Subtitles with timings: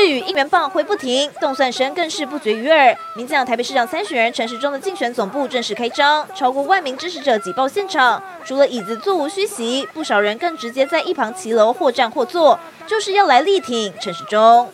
[0.00, 2.96] 至于应援棒挥不停，动算声更是不绝于耳。
[3.16, 8.22] 民进党台北市长参选人陈时中的竞选总部正式开张，超过万名支持者挤爆现场。
[8.44, 14.68] 除了椅子座无虚席，不少人更直接在一旁骑楼或站或坐，就是要来力挺陈时中。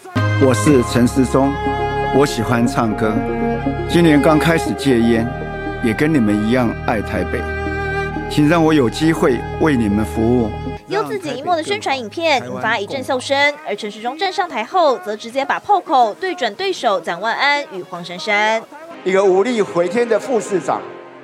[0.46, 1.50] 我是陈时中，
[2.14, 3.10] 我喜欢唱歌，
[3.88, 5.26] 今年刚开始戒烟，
[5.82, 7.40] 也跟你们一样爱台北，
[8.30, 10.50] 请让我有机会为你们服务。
[10.94, 18.62] 优自己一幕的宣传影片引发一阵笑声，而陈时中站上台后，则直接把炮口对准对手蒋万安与黄珊珊。
[19.02, 20.80] 一个无力回天的副市长，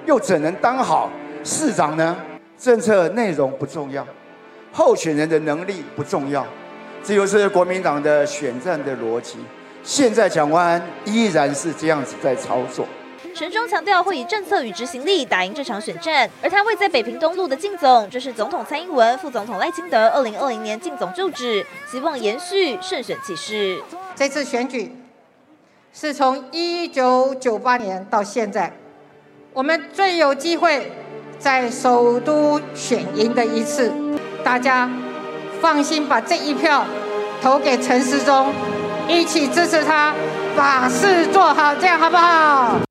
[0.06, 1.08] 又怎能当好
[1.44, 2.16] 市长呢？
[2.58, 4.04] 政策内容不重要，
[4.72, 6.44] 候选人的能力不重要，
[7.04, 9.38] 这就是国民党的选战的逻辑。
[9.84, 12.84] 现在蒋万安依然是这样子在操作。
[13.34, 23.82] 陈忠强调会以政策与执行力打赢这场选战，而他位在北平东路的靳总，这是总统蔡英文、副总统赖清德二零二零年靳总就职，希望延续胜选气势。
[24.14, 24.94] 这次选举
[25.92, 28.76] 是从一九九八年到现在，
[29.54, 30.92] 我们最有机会
[31.38, 33.90] 在首都选赢的一次，
[34.44, 34.90] 大家
[35.60, 36.84] 放心把这一票
[37.40, 38.52] 投给陈时中，
[39.08, 40.14] 一起支持他，
[40.54, 42.89] 把事做好，这样好不好？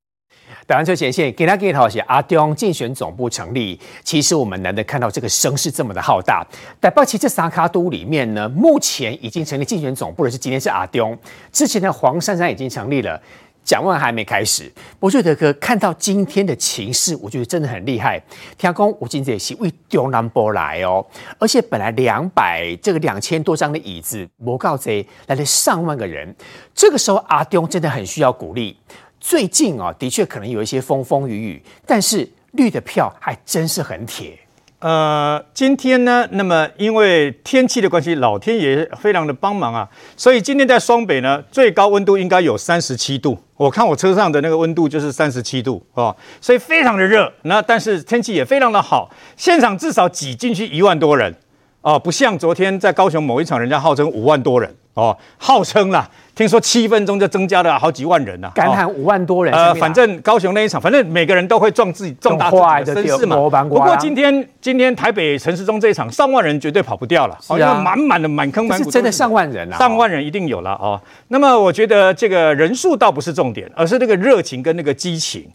[0.70, 3.76] 台湾最前线，给他给他是阿中竞选总部成立。
[4.04, 6.46] 其实我们难得看到这个声势这么的浩大。
[6.80, 11.18] 在包括这三卡都里面呢，目前已经成立竞选总部的是今天是阿中，
[11.50, 13.20] 之前的黄珊珊已经成立了，
[13.64, 14.70] 蒋万还没开始。
[15.00, 18.22] 我觉得哥看到今天的情势，我觉得真的很厉害。
[18.56, 21.04] 听讲吴金这是为中南波来哦，
[21.40, 26.32] 而且本来两百这个两千多张的椅子，不告贼来了上万个人，
[26.72, 28.76] 这个时候阿中真的很需要鼓励。
[29.20, 34.38] 最近啊，的确可能有一些风风雨雨，但是绿的票还真是很铁。
[34.78, 39.86] 呃，今天呢，那么因为天气的关系，老天爷非常的帮忙啊，
[40.16, 43.38] 所以今天在双北呢，最高温度应该有三十七度。
[43.56, 47.30] 我看我车上的那个温度就是三十七度哦，所以非常的热。
[47.42, 51.36] 那但是天气也非常的好，现场至少挤进去一万多人
[51.82, 56.08] 哦，不像昨天在高雄某一场，人家号称五万多人哦，号称啦。
[56.34, 59.52] 听说七分钟就增加了好几万人呐、啊，感喊五万多人。
[59.52, 63.36] 呃，反正高雄那一场，反正每个人都会撞自己重大自己的声势嘛。
[63.64, 70.98] 不过今天今天台北陈时中这一场，上万人绝对跑不掉了，啊、因为满满的满坑满谷，是真的上万人啊，上万人一定有了哦。
[71.28, 75.46] 那么我觉得这个人数倒不是重点，而是那个热情跟那个激情。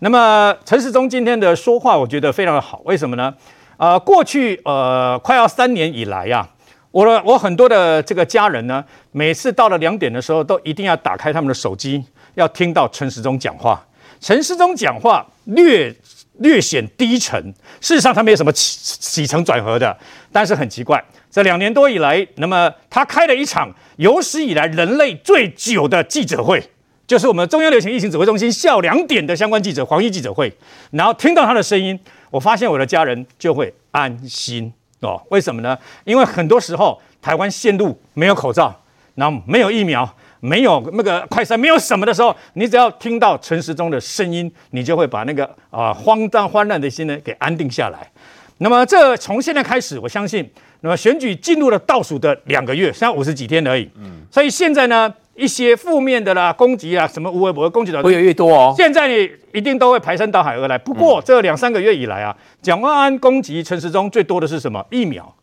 [0.00, 3.32] 那么陈时中今天的说话，我觉得非常的好，为什么呢？
[3.78, 6.52] 呃，过去呃快要三年以来呀、啊。
[6.94, 13.84] 我的我很多的这个家人呢，每次到了两点的时候，都一定要打开他们的手机，要听到陈时中讲话。
[14.20, 15.92] 陈时中讲话略
[16.38, 19.98] 略显低沉，事实上他没有什么起起承转合的。
[20.30, 26.62] 但是很奇怪，这两年多以来，那么他开了一场有史以来人类最久的记者会，
[27.08, 30.56] 就是我们中央流行疫情指挥中心下午两点的相关记者防疫记者会。
[30.92, 31.98] 然后听到他的声音，
[32.30, 34.72] 我发现我的家人就会安心。
[35.00, 35.76] 哦，为什么呢？
[36.04, 38.74] 因为很多时候台湾陷入没有口罩，
[39.14, 40.08] 然后没有疫苗，
[40.40, 48.10] 没有那个快筛，没有什么的时候，你只要听到陈时中的声音，你就会把那个啊、呃、慌张慌乱的心呢给安定下来。
[48.58, 50.48] 那么这从现在开始，我相信，
[50.80, 53.90] 那么选举进入了倒数的两个月，现在五十几天而已。
[53.96, 55.12] 嗯，所以现在呢。
[55.34, 58.74] 一些负面的啦，攻击啊，什么无微博的攻击的会越，越多哦。
[58.76, 60.78] 现在你一定都会排山倒海而来。
[60.78, 64.84] 不过这两三个月以来啊，蒋万安攻击陈时中最多的是什么？
[64.90, 65.34] 疫苗。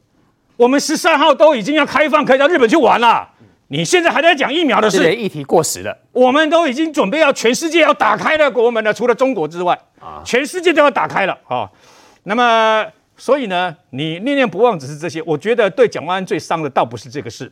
[0.57, 3.28] 我们十三号都已经要开放，可以到日本去玩了。
[3.68, 5.16] 你现在还在讲疫苗的事？
[5.16, 5.97] 议题过时了。
[6.12, 11.69] 我们都已经准备要全世界要打开了国门了，除了中国之外啊，全世界都要打开了啊。
[12.24, 12.85] 那么，
[13.18, 15.22] 所以呢，你念念不忘只是这些。
[15.25, 17.51] 我觉得对蒋万安最伤的倒不是这个事。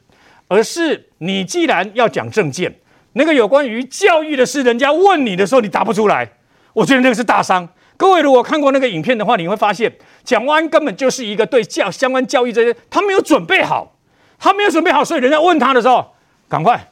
[0.49, 2.75] 而是你既然要讲政见，
[3.13, 6.29] 那个有关于教育的事，人家问你的时候，你答不出来，
[6.73, 7.69] 我觉得那个是大伤。
[7.95, 9.93] 各位如果看过那个影片的话，你会发现
[10.23, 13.95] 蒋万安根本就是一个对教相关教育这些，他没有准备好，
[14.37, 16.13] 他没有准备好，所以人家问他的时候，
[16.47, 16.89] 赶快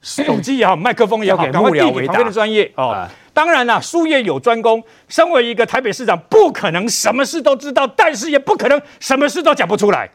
[0.00, 3.06] 手机也好，麦克风也好，赶快递给旁边的专业哦。
[3.32, 10.08] 当然了，术业有专攻，身为一个台北市长，不可能什么事都知道，但是也不可能什么事都讲不出来。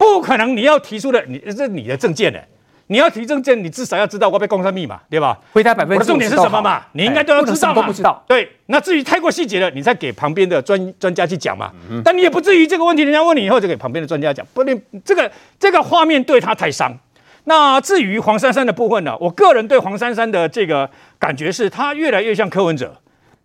[0.00, 0.56] 不可能！
[0.56, 2.38] 你要提出的，你这是你的证件呢？
[2.86, 5.38] 你要提证件，你至少要知道我被公开密码，对吧？
[5.52, 5.94] 回答百分之。
[5.96, 6.86] 我的重点是什么嘛？
[6.92, 7.82] 你应该都要知道嘛。
[7.82, 8.24] 不知道。
[8.26, 11.70] 对，那至于太过细节了，你再给旁边的专专家去讲嘛。
[11.90, 12.00] 嗯。
[12.02, 16.98] 但你也不至于这个问题，人家问你以后就给旁边的专家讲，不能这个这个画面对他太伤。
[17.44, 19.14] 那至于黄珊珊的部分呢？
[19.20, 20.88] 我个人对黄珊珊的这个
[21.18, 22.96] 感觉是，他越来越像柯文哲，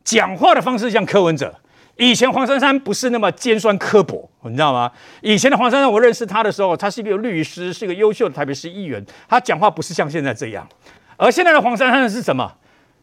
[0.05, 1.53] 讲话的方式像柯文哲。
[1.97, 4.91] 以前黄珊珊不是那么尖酸刻薄，你知道吗？
[5.21, 10.67] 以前的黄珊珊，我认识他的时候，他是一个律师，是一个优秀的台北市议员，他讲话不是像现在这样。
[11.15, 12.51] 而现在的黄珊珊是什么？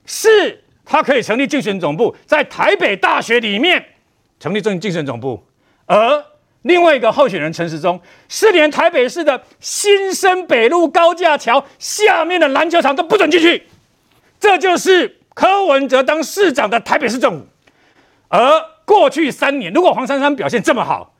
[0.04, 3.82] 是他可以成立竞选总部，在台北大学里面
[4.38, 5.42] 成立政竞选总部，
[5.86, 6.24] 而
[6.60, 7.98] 另外一个候选人陈时中
[8.28, 13.66] 是连台北市的新生北路高架桥下面的篮球场都不准进去，
[14.38, 17.46] 这就是柯文哲当市长的台北市政府，
[18.28, 18.71] 而。
[18.84, 21.14] 过去三年，如果黄珊珊表现这么好，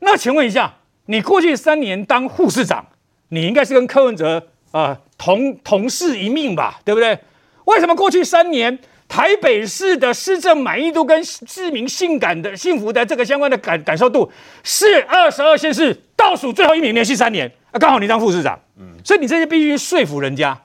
[0.00, 0.74] 那请问一下，
[1.06, 2.86] 你过去三年当副市长，
[3.28, 7.18] 你应该是跟柯文哲啊、同同事一命吧，对不对？
[7.64, 8.78] 为什么过去三年
[9.08, 14.30] 台北市的市政满意度跟市民性感的幸福的这个相关的感感受度
[14.62, 20.58] 是二十二县市倒数最后一名，连续三年啊，刚好你当副市长，嗯，所以你这些必须说服人家，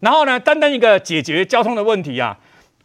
[0.00, 2.36] 然后呢，单单一个解决交通的问题啊。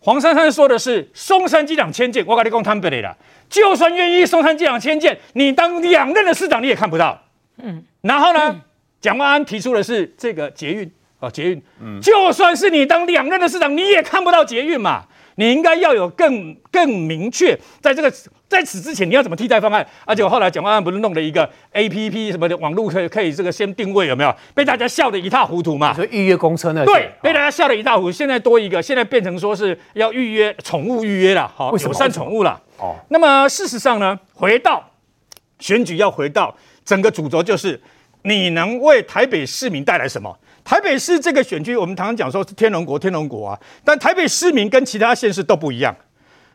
[0.07, 3.13] 黄珊珊说的是松山机场迁建，我跟你讲坦白的啦，
[3.49, 7.21] 就算愿意松山机场迁建，你当两任的市长你也看不到。
[7.61, 8.55] 嗯，然后呢，
[9.01, 10.89] 蒋、嗯、万安提出的是这个捷运
[11.19, 15.03] 哦，捷运，嗯，就算是你当两任的市长，你也看不到捷运嘛。
[15.39, 18.11] 你应该要有更更明确，在这个
[18.47, 19.85] 在此之前你要怎么替代方案？
[20.03, 24.35] 而且我后来蒋万安不是弄了一个 A P P 什么的网络可以可以这个先定位有没有？
[24.55, 25.93] 被大家笑得一塌糊涂嘛？
[25.93, 28.11] 所以预约公车那对，被大家笑得一塌糊涂。
[28.11, 32.59] 现在多一个，现在变成说是要预约宠物预约了，好，友善宠物了。
[32.79, 34.83] 哦，那么事实上呢，回到
[35.59, 37.79] 选举要回到整个主轴，就是
[38.23, 40.35] 你能为台北市民带来什么？
[40.67, 43.57] 台北市这个选区，我们常常讲说是天龙国，天龙国啊。
[43.85, 45.95] 但台北市民跟其他县市都不一样。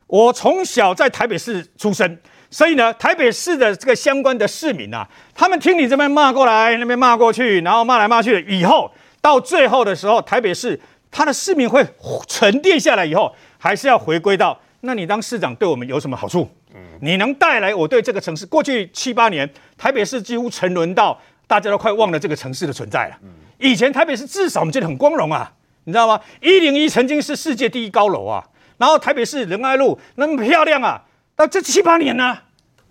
[0.07, 2.19] 我从小在台北市出生，
[2.51, 8.93] 所以呢，台北市的这个相关的市民啊，他们听你这边骂过来，那边骂过去，然后骂来骂去，以后
[9.23, 10.79] 到最后的时候，台北市
[11.11, 11.83] 他的市民会
[12.29, 16.47] 沉淀下来以后，还是要回归到，那你当市长对我们有什么好处？
[16.75, 23.17] 嗯，你能带来我对这个城市过去七八年，台北市几乎沉沦到大家都快忘了这个城市的存在了。
[23.63, 25.53] 以前台北市至少我们觉得很光荣啊，
[25.85, 26.21] 你知道吗？
[26.41, 28.45] 一零一曾经是世界第一高楼啊，
[28.77, 31.03] 然后台北市仁爱路那么漂亮啊，
[31.37, 32.39] 那这七八年呢？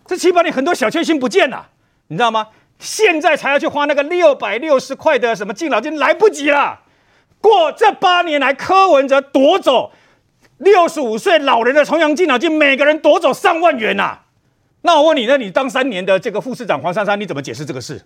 [0.06, 1.68] 这七八年很多小确幸不见了，
[2.08, 2.48] 你知道吗？
[2.80, 6.80] 现在才要去花那个六百六十块的什么敬老金，来不及了。
[7.40, 9.92] 过这八年来，柯文哲夺走
[10.58, 14.20] 六十五岁老人的重阳敬老金，每个人夺走上万元呐。
[14.82, 18.02] 那我问你，那你当三年的这个副市长黄珊珊，你怎么解释这个事？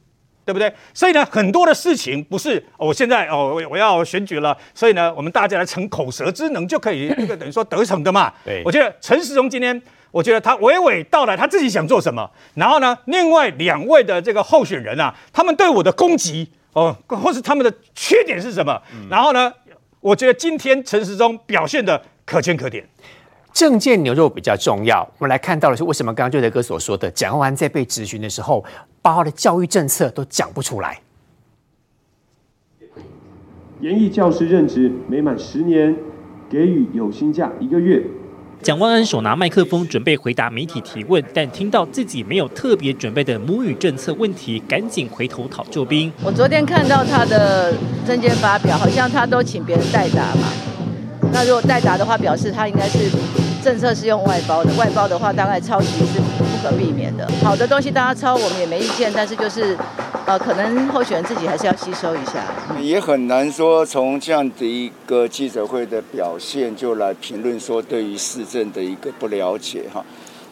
[0.46, 0.72] 对不对？
[0.94, 8.32] 所以呢，很多的事情不是我、哦、现在哦，我我要选举了，所以呢，我们大家来逞口舌之能就可以 那个等于说得逞的嘛。
[8.46, 9.82] 对，我觉得陈时中今天，
[10.12, 18.80] 我觉得他娓娓道来他自己想做什么，然后呢，另外两位的这个候选人啊，他们对我的攻击哦，或是他们的缺点是什么？
[18.94, 19.52] 嗯、然后呢，
[20.00, 22.88] 我觉得今天陈时中表现的可圈可点。
[23.54, 28.62] 政见牛肉比较重要，我们来看到的是为什么刚刚就德哥所说的，蒋万安在被质询的时候，
[29.06, 31.00] 包括的教育政策都讲不出来。
[33.80, 35.96] 研议教师任职每满十年，
[36.50, 38.04] 给予有薪假一个月。
[38.64, 46.12] 蒋万安手拿麦克风准备回答媒体提问，但听到自己没有特别准备的母语政策问题，赶紧回头讨救兵。
[46.24, 47.72] 我昨天看到他的
[48.08, 50.48] 证件发表，好像他都请别人代答嘛。
[51.32, 53.12] 那如果代答的话，表示他应该是。
[53.64, 57.28] 政策是用外包的，外包的话，大概抄袭是不可避免的。
[57.44, 59.78] 好的东西大家抄，我们也没意见，但是就是，
[60.26, 62.44] 呃，可能候选人自己还是要吸收一下。
[62.82, 70.04] 也很难说从这样的一个记者会的表现就来评论说对于市政的一个不了解哈。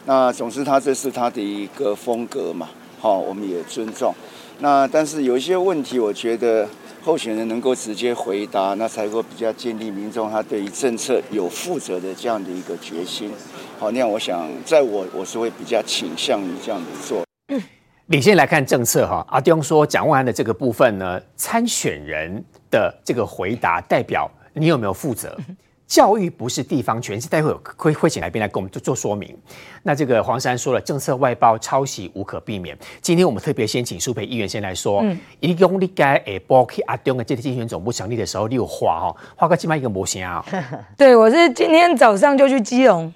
[0.06, 2.68] 那总之他这是他的一个风格嘛，
[3.00, 4.14] 好，我们也尊重。
[4.60, 6.68] 那但是有一些问题，我觉得。
[7.04, 13.30] 候选人能够直接回答，那才会比较建立民众他对于政策有负责的这样的一个决心。
[13.78, 17.22] 好，那样我想，在我我是会比较倾向于这样子做。
[18.06, 25.36] 你先来看政策哈，阿丁说蒋万安的这个部分呢，参选人的这个回答代表你有没有负责？
[25.86, 29.36] 教育不是地方权，是待会有会会请来宾来跟我们做做说明。
[29.82, 32.76] 那这个黄珊说了，政策外包抄袭无可避免。
[33.02, 35.04] 今天我们特别先请苏培议员先来说，
[35.40, 40.44] 一共你该诶包去阿东的这个竞选总部成立的时候，你有画哈，画个起码一个模型啊。
[40.96, 43.12] 对，我是今天早上就去基隆，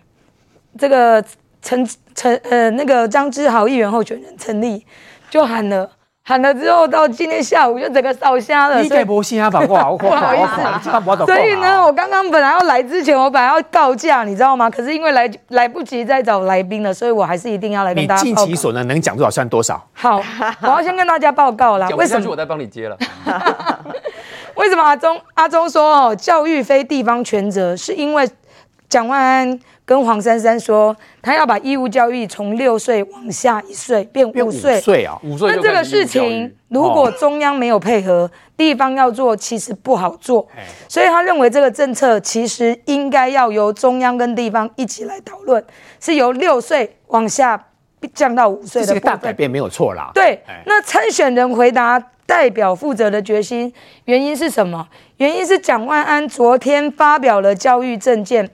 [0.79, 1.25] 这个
[1.63, 4.85] 陈陈呃那个张志豪议员候选人成立，
[5.31, 5.91] 就喊了。
[6.29, 8.83] 喊了之后，到今天下午就整个烧瞎了。
[8.83, 9.49] 你给不信啊？
[9.51, 9.97] 不好
[10.35, 10.39] 意
[10.83, 14.69] 思，所以呢，我刚刚本来要来之前，我本来要告假，你知道吗？
[14.69, 18.23] 可是因为来来不及再找来宾了，所以我还是一定要来跟大家。
[18.23, 19.83] 你尽其所能，能讲多少算多少。
[19.95, 20.21] 好，
[20.61, 21.89] 我要先跟大家报告啦。
[21.97, 22.99] 为什么我在帮你接了？
[24.55, 28.29] 为什么阿中阿中说哦，教育非地方全责，是因为
[28.89, 34.79] 蒋万安跟黄珊珊说，他要把义务教育从六岁往下一岁变五岁。
[34.79, 35.53] 五岁啊，五岁。
[35.55, 40.47] 那这个事情如果中央没有配合，哦、地方要做其实不好做。
[40.89, 45.63] 所以他认为这个政策其实应该要由中央跟地方一起来讨论，
[46.01, 47.63] 是由六岁往下
[48.15, 48.89] 降到五岁的。
[48.89, 50.11] 这个大改变没有错啦。
[50.15, 53.71] 对，那参选人回答代表负责的决心，
[54.07, 54.89] 原因是什么？
[55.19, 58.49] 原因是蒋万安昨天发表了教育政见。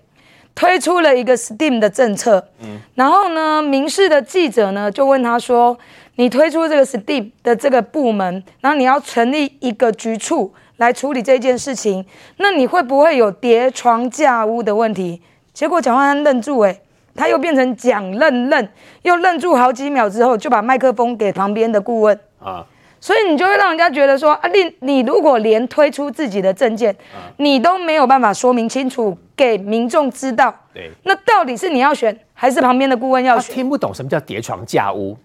[0.55, 5.77] 推出了一个 STEAM 的政策，嗯，然后呢，民视的记者呢就问他说
[6.17, 12.07] ：“你推出这个 STEAM 的这个部门，然后你要成立一个局处来处理这件事情，
[12.37, 15.21] 那你会不会有叠床架屋的问题？”
[15.53, 16.81] 结果蒋万安愣住，诶，
[17.15, 18.69] 他又变成蒋愣愣，
[19.03, 22.65] 又愣住好几秒之后，就把麦克风给旁边的顾问啊。
[23.05, 26.97] 所以你就会让人家觉得说啊，你你如果连推出自己的证件，
[27.37, 33.57] 你都没有办法说明清楚给民众知道，对，那到底是你要选还是旁边的顾问要选？
[33.57, 35.19] 听不懂什么叫叠床架屋，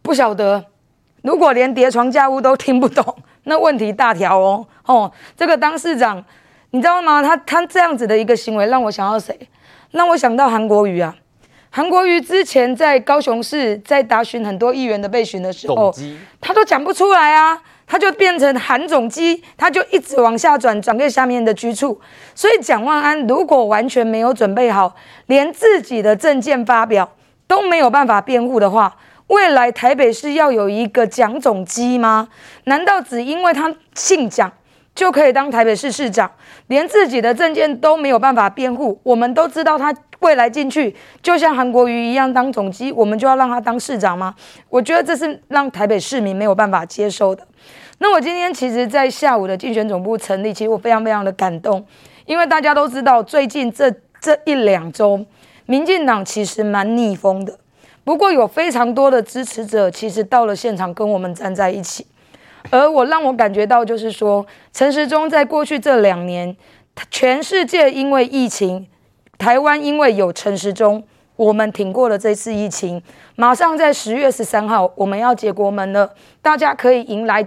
[0.00, 0.64] 不晓得。
[1.20, 3.04] 如果连叠床架屋都听不懂，
[3.44, 4.66] 那问题大条哦。
[4.86, 6.24] 哦，这个当市长，
[6.70, 7.22] 你知道吗？
[7.22, 9.38] 他他这样子的一个行为，让我想到谁？
[9.90, 11.14] 让我想到韩国瑜啊。
[11.70, 15.94] 韩国瑜之前在高雄市在答询很多议员的被询的时候，
[16.40, 22.00] 他都讲不出来啊，他就变成韩总机，他就一直往下转，转给下面的居处。
[22.34, 24.96] 所以蒋万安如果完全没有准备好，
[25.26, 27.12] 连自己的证件发表
[27.46, 28.96] 都没有办法辩护的话，
[29.26, 32.28] 未来台北市要有一个蒋总机吗？
[32.64, 34.50] 难道只因为他姓蒋
[34.94, 36.32] 就可以当台北市市长？
[36.66, 39.94] 连自己的证件都没有办法辩护，我们都知道他。
[40.20, 44.34] 未来进去就像韩国瑜一样当总机，我们就要让他当市长吗？
[44.68, 47.46] 我觉得这是让台北市民没有办法接受的。
[47.98, 51.84] 那我今天其实，在下午的竞选总部成立，其实我非常非常的感动，
[52.26, 55.24] 因为大家都知道，最近这这一两周，
[55.66, 57.58] 民进党其实蛮逆风的。
[58.04, 62.06] 不过有非常多的支持者，其实到了现场跟我们站在一起。
[62.70, 66.56] 而我让我感觉到，就是说，陈时中在过去这两年，
[67.10, 68.86] 全世界因为疫情。
[69.38, 71.02] 台湾因为有陈时中，
[71.36, 73.00] 我们挺过了这次疫情。
[73.36, 77.46] 马上在十月十三号，我们要解国门了，大家可以迎来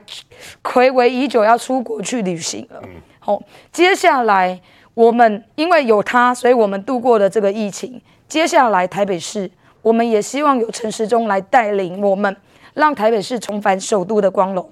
[0.64, 2.82] 暌违已久要出国去旅行了。
[3.20, 3.44] 好、哦，
[3.74, 4.60] 接下来
[4.94, 8.02] 我们因为有他，所以我们度过了这个疫情。
[8.30, 12.34] 接下来台北市，我们也希望有陈时中来带领我们，
[12.74, 14.68] 让台北市重返首都的光荣。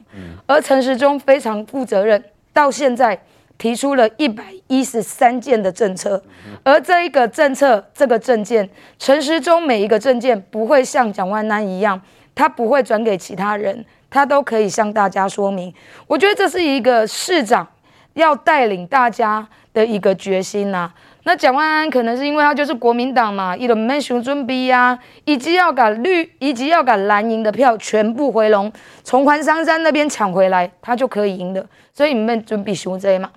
[0.47, 2.23] 而陈时中非常负责任，
[2.53, 3.21] 到现在。
[3.59, 6.23] 提出了一百一十三件的政策，
[6.63, 12.01] 而这一个政策，这个证件，陈时中每一个证件不会像蒋万安一样，
[12.33, 15.71] 他不会转给其他人，他都可以向大家说明。
[16.07, 17.67] 我觉得这是一个市长
[18.13, 20.91] 要带领大家的一个决心呐、
[21.29, 31.63] 那蒋万安可能是因为他就是国民党嘛，一个没熊准备呀，以及要赶绿，以及要赶蓝营的票全部回笼，从黄珊珊那边抢回来，他就可以赢的。
[31.93, 33.29] 所以你们准备熊这嘛。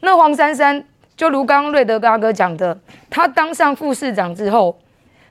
[0.00, 0.82] 那黄珊珊
[1.18, 2.78] 就如刚刚瑞德大哥讲的，
[3.10, 4.78] 他当上副市长之后，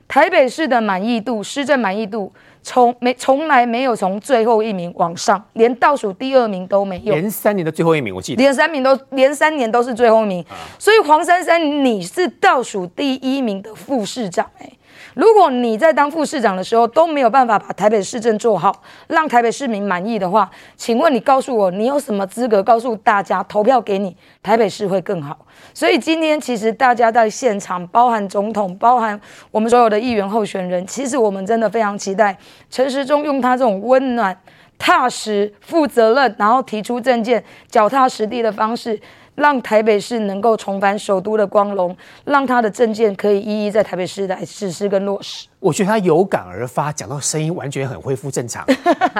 [0.06, 2.32] 台北市的满意度、施政满意度
[2.62, 7.14] 从没从来没有从最后一名往上，连倒数第二名都没有。
[7.14, 8.42] 连三年的最后一名，我记得。
[8.42, 10.44] 连三名都连三年都是最后一名，
[10.78, 14.78] 所以黄珊珊你是倒数第一名的副市长哎、欸。
[15.14, 25.38] 如果你在当副市长的时候都没有办法把台北市政做好，让台北市民满意的话，请问你告诉我，你有什么资格告诉大家投票给你，台北市会更好？
[25.72, 32.36] 所以今天其实大家在现场，包含总统，包含我们所有的议员候选人，其实我们真的非常期待
[32.68, 34.36] 陈时中用他这种温暖、
[34.78, 39.00] 踏实、负责任，然后提出政见、脚踏实地的方式。
[39.34, 45.48] 让台北市能够重返首都的光荣，让他的政见可以一一在台北市来实施跟落实。
[45.58, 48.64] 我觉得他有感而发，讲到声音完全很恢复正常。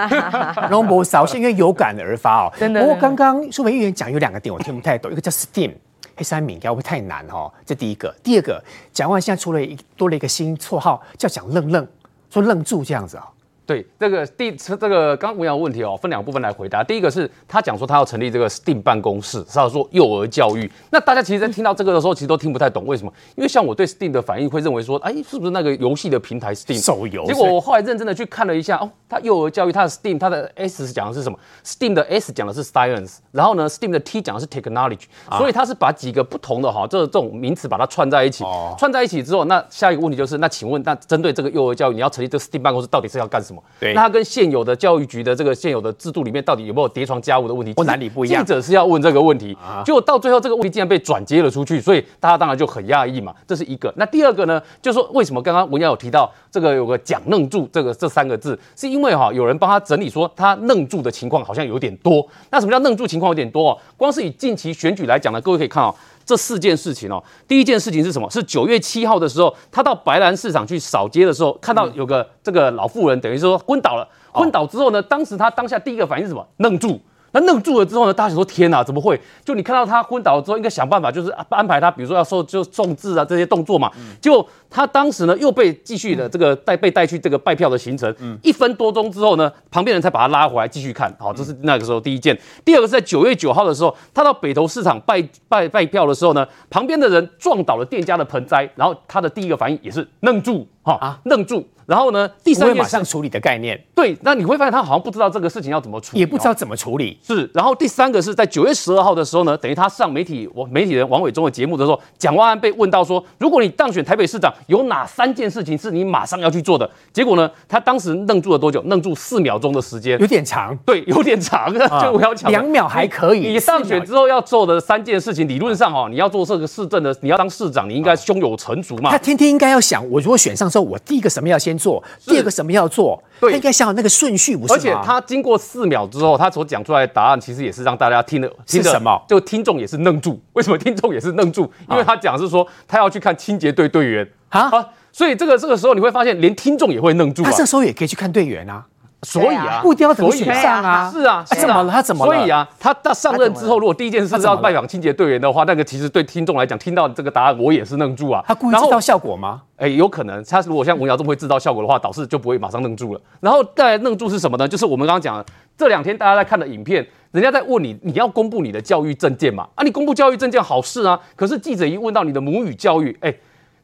[0.70, 2.52] 龙博少是因为有感而发哦。
[2.58, 2.80] 真的。
[2.80, 5.72] 不过刚刚舒培议员讲有两个点我听不太懂，一个叫 STEAM，
[6.16, 7.52] 黑山敏该不会太难哦？
[7.66, 8.14] 这第一个。
[8.22, 11.86] 第二个，蒋万现在出了一多了一个新绰号，叫蒋愣愣，
[12.30, 13.33] 说愣住这样子啊、哦。
[13.66, 16.84] 对，这个第这个刚刚吴洋问题哦，分两部分来回答。
[16.84, 20.70] 第一个是他讲说他要成立这个 STEAM 办公室，是要做幼儿教育。
[20.90, 23.12] 那大家其实，在听到这个的时候，其实都听不太懂为什么？
[23.36, 27.24] 因为像我对 STEAM 的反应会认为说，哎，是不是那个游戏的平台 STEAM 手游？
[27.24, 35.04] 结果我后来认真的去看了一下，哦，他幼儿教育，他的 STEAM，他的 S 讲的是什么？STEAM 的 S 讲的是 Science，然后呢，STEAM 的 T 讲的是 Technology，
[35.38, 38.44] 所以他是把几个不同的哈，这这种名词把它串在一起，
[38.78, 43.53] 串在一起之后，那下一个问题就是，那请问，那针对这个幼儿教育，你要成立这个 STEAM 办公室，到底是要干什么？
[43.54, 43.62] 么？
[43.78, 47.72] 对，那他跟现有的教育局的这个现有的制度里面到底有没有叠床架屋的问题？
[47.76, 48.44] 或哪里不一样？
[48.44, 53.34] 记者是要问这个问题，结果到最后这个问题竟然被转接了出去，所以大家当然就很讶异嘛。
[53.46, 53.92] 这是一个。
[53.96, 62.26] 那第二个呢，就是说为什么刚刚文耀有提到这个有个“蒋愣住”这个这三个字，是因为哈有人帮他整理说他愣住的情况好像有点多。
[62.50, 63.70] 那什么叫愣住情况有点多？
[63.70, 65.94] 哦光是以近期选举来讲呢，各位可以看哦。
[66.24, 68.30] 这四件事情哦，第一件事情是什么？
[68.30, 74.08] 是九月七号的时候，他到白兰市场去扫街的时候，看到有个这个老妇人，等于说昏倒了。
[74.32, 76.46] 昏倒之后呢，当时他当下第一个反应是什么？
[76.56, 77.00] 愣住。
[77.36, 79.20] 那愣住了之后呢，大家想说天哪，怎么会？
[79.44, 83.90] 就你看到他昏倒了之后，应该想办法，就是安排他，比如说要受就送治啊这些动作嘛。
[84.20, 88.12] 就他当时呢又被继续的这个带被带去这个拜票的行程。
[88.42, 91.14] 一分多钟之后呢，旁边人才把他拉回来继续看。
[91.16, 92.36] 好，这是那个时候第一件。
[92.64, 101.64] 第二个是在九月九号的时候，他到北投市场拜拜拜票的时候呢，旁边的人撞倒了店家的盆栽，然后他的第一个反应也是愣住，哈啊愣住。
[101.86, 107.18] 然后呢，第三件马上处理的概念，对，那你会发现他好像不知道这个事情要怎么处理，也不知道怎么处理。
[107.22, 116.88] 是，然后第三个是在九月十二号的时候呢，等于他上媒体王媒体人王伟忠的节目的时候，蒋万安被问到说，如果你当选台北市长，有哪三件事情是你马上要去做的？
[117.12, 118.82] 结果呢，他当时愣住了多久？
[118.86, 120.74] 愣住四秒钟的时间，有点长。
[120.86, 123.40] 对，有点长， 啊、就我要讲两秒还可以。
[123.48, 129.10] 你上选之后要做的三件事情，理论上哦，你要做这个市政的，你要当市长，你应该胸有成竹嘛。
[129.10, 132.54] 他天天应该要想，我如果选上之后，我第一个什么要先做，第二个。
[132.54, 133.20] 什么要做？
[133.40, 134.78] 对，他应该想好那个顺序，不是吗？
[134.78, 139.20] 而且他经过四秒之后，他所讲出来的答案，其实也是让大家听了听什么？
[139.28, 140.40] 就听众也是愣住。
[140.52, 141.70] 为什么听众也是愣住？
[141.90, 144.70] 因为他讲是说他要去看清洁队队员啊，
[145.12, 147.42] 所以这个这个时候你会发现，连听众也会愣住。
[147.42, 148.84] 他这时候也可以去看队员啊。
[149.24, 151.10] 所以啊，不雕怎么选上啊？
[151.10, 151.90] 是啊，怎么了？
[151.90, 152.32] 他怎么了？
[152.32, 158.44] 所以啊，他他上任之后，如果第一件事是要拜访清洁队员的话，那个其实对听众来讲，听到这个答案，我也是愣住啊。
[158.46, 159.62] 他故意制造效果吗？
[159.76, 160.44] 哎，有可能。
[160.44, 163.20] 他如果像文尧这么会制造效果的话，导师就不会马上愣住了。
[163.40, 164.68] 然后再愣住是什么呢？
[164.68, 165.44] 就是我们刚刚讲的
[165.76, 169.66] 这两天大家在看的影片，人家在问你，你要公布你的教育证件嘛？
[169.74, 171.18] 啊，你公布教育证件好事啊。
[171.34, 173.34] 可是记者一问到你的母语教育，哎。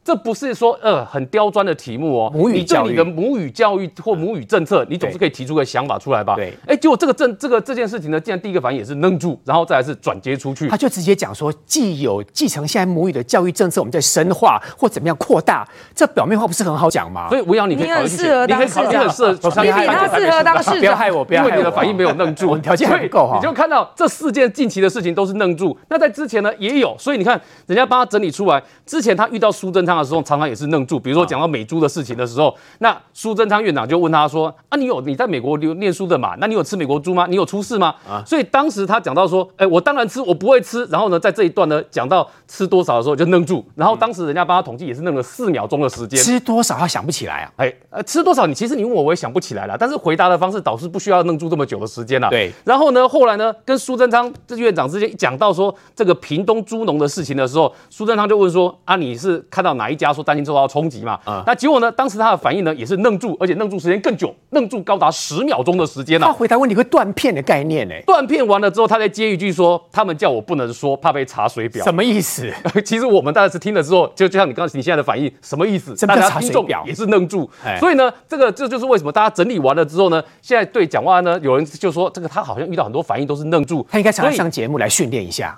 [0.03, 6.35] 这不是说呃很刁钻的题目哦，母语教育，你对你的母语教育或母语政策，你总是可以提出个想法出来吧？
[6.35, 17.29] 对，哎，结果这个政这个这件事情呢，竟然第一个反应也是愣住，然后再来是转接出去，他就直接讲说，既有继承现在母语的教育政策，我们在深化或怎么样扩大，这表面话不是很好讲吗？
[17.29, 30.71] 所以吴尧你可以考虑去，你可以考虑很适合，你比他适合当市长，不要害我，不要害我，因为你的反应没有愣住，条件还不够哈，你就看到这四件近期的事情都是愣住，那在之前呢也有，所以你看人家帮他整理出来，之前他遇到苏贞昌的时候，常常也是。
[30.71, 36.33] 愣住，比如说讲到美猪的事情的时候，那苏贞昌院长就问他说：“啊，你有你在美国留念书的嘛？
[36.39, 37.27] 那你有吃美国猪吗？
[37.27, 46.17] 你有出事吗？”啊，所以当时他讲到说：“哎，我当然吃，我不会吃。”然后呢，在这一段呢讲到吃多少的时候就愣住，然后当时人家帮他统计也是愣了四秒钟的时间。
[46.17, 47.51] 吃多少他想不起来啊？
[47.57, 52.29] 哎，呃，吃多少你其实你问我我也想不起来了，但是回答的方式导致不需要愣住这么久的时间了。
[52.29, 61.43] 对，然后呢，后来呢跟苏贞昌这院长之间讲到说这个屏东猪农的事情的时候，苏贞昌就问说：“啊，你是看到哪一家说担心受到冲击嘛？”啊。
[61.45, 61.91] 那结果呢？
[61.91, 66.29] 当时他的反应呢，也是愣住，而且愣住时间更久，愣住高达十秒钟的时间呢、啊。
[66.29, 67.95] 他回答问题会断片的概念呢？
[68.05, 72.51] 断片完了之后，他再接一句说：“他们叫我不能说，怕被查水表。”什么意思？
[72.85, 75.95] 其实我们当时听了之后，就就像你刚才你现在的反应，什么意思？
[76.05, 77.49] 大家听众也是愣住。
[77.79, 85.57] 所以呢，这个这就是为什么大家整理完了之后呢，现在对蒋万安呢，有人就说这个他好像遇到很多反应都是愣住，他应该常常上节目来训练一下。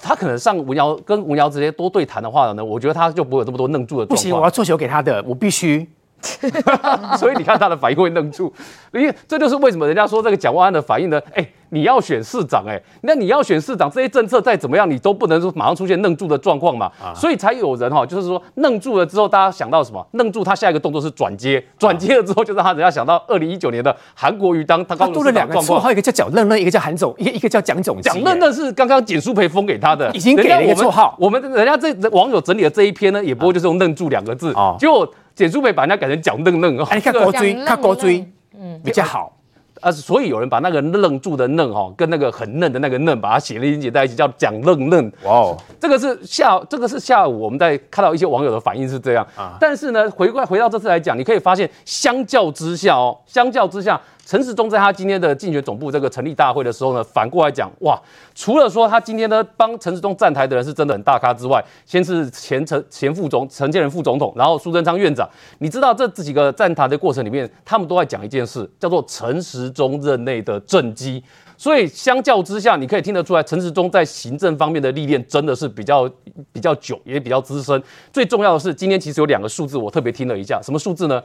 [0.00, 4.16] 他可能上文瑶跟文瑶直接多对谈的话呢，我觉得他就不会有这么多愣住的状况。
[4.16, 5.88] 不行，我要做球给他的，我必须。
[7.18, 8.52] 所以你看他的反应会愣住，
[8.92, 11.20] 因为这就是为什么人家说这个蒋万安的反应呢？
[11.34, 16.90] 哎，你要选市长，哎，那你要选市长，这些政策再怎么样，你都不能说马上出现愣住的状况嘛。
[17.14, 20.06] 所以才有人哈，就是说愣住了之后，大家想到什么？
[20.12, 28.00] 愣住，他下一个动作是转接，转接了之后，就让他人家想到二零一九年的韩国瑜当他刚多了两个状况，还有一个叫蒋愣愣，一个叫韩总，一个一个叫蒋总。
[28.02, 31.16] 蒋愣愣是刚刚简书培封给他的，已经给了一个绰号。
[31.18, 35.08] 我们人家这网友整理的这一篇呢，也不会就是用愣住两个字啊，就。
[35.40, 39.34] 简书培把人家改成蒋愣愣哦，哎看国追，看国追，嗯，比较好。
[39.80, 45.10] 啊，所以有人把那个愣住的愣哈，跟那个很嫩的那个嫩，把它写连结在一起，叫蒋愣愣。
[45.24, 49.56] 哇哦，这个是下，这个是下午我们在看到一些网友的反应是这样啊。
[49.58, 53.98] 但是呢，回过回到这次来讲，你可以发现，相较之下哦，相较之下。
[54.30, 58.00] 陈时中在他今天的竞选总部这个成立大会的时候呢，反过来讲，哇，
[58.32, 71.20] 除了说他今天呢帮陈时中站台的人是真的很大咖之外，先是前陈前副总陈建仁副总统，然后苏贞昌院长，你知道这几个站台的过程里面，他们都在讲一件事，叫做陈时中任内的政绩。
[71.56, 76.08] 所以相较之下，你可以听得出来，陈时中在行政方面的历练真的是比较
[76.52, 77.82] 比较久，也比较资深。
[78.12, 81.20] 最重要的是，今天其实有两个数字我特别听了一下，什么数字呢？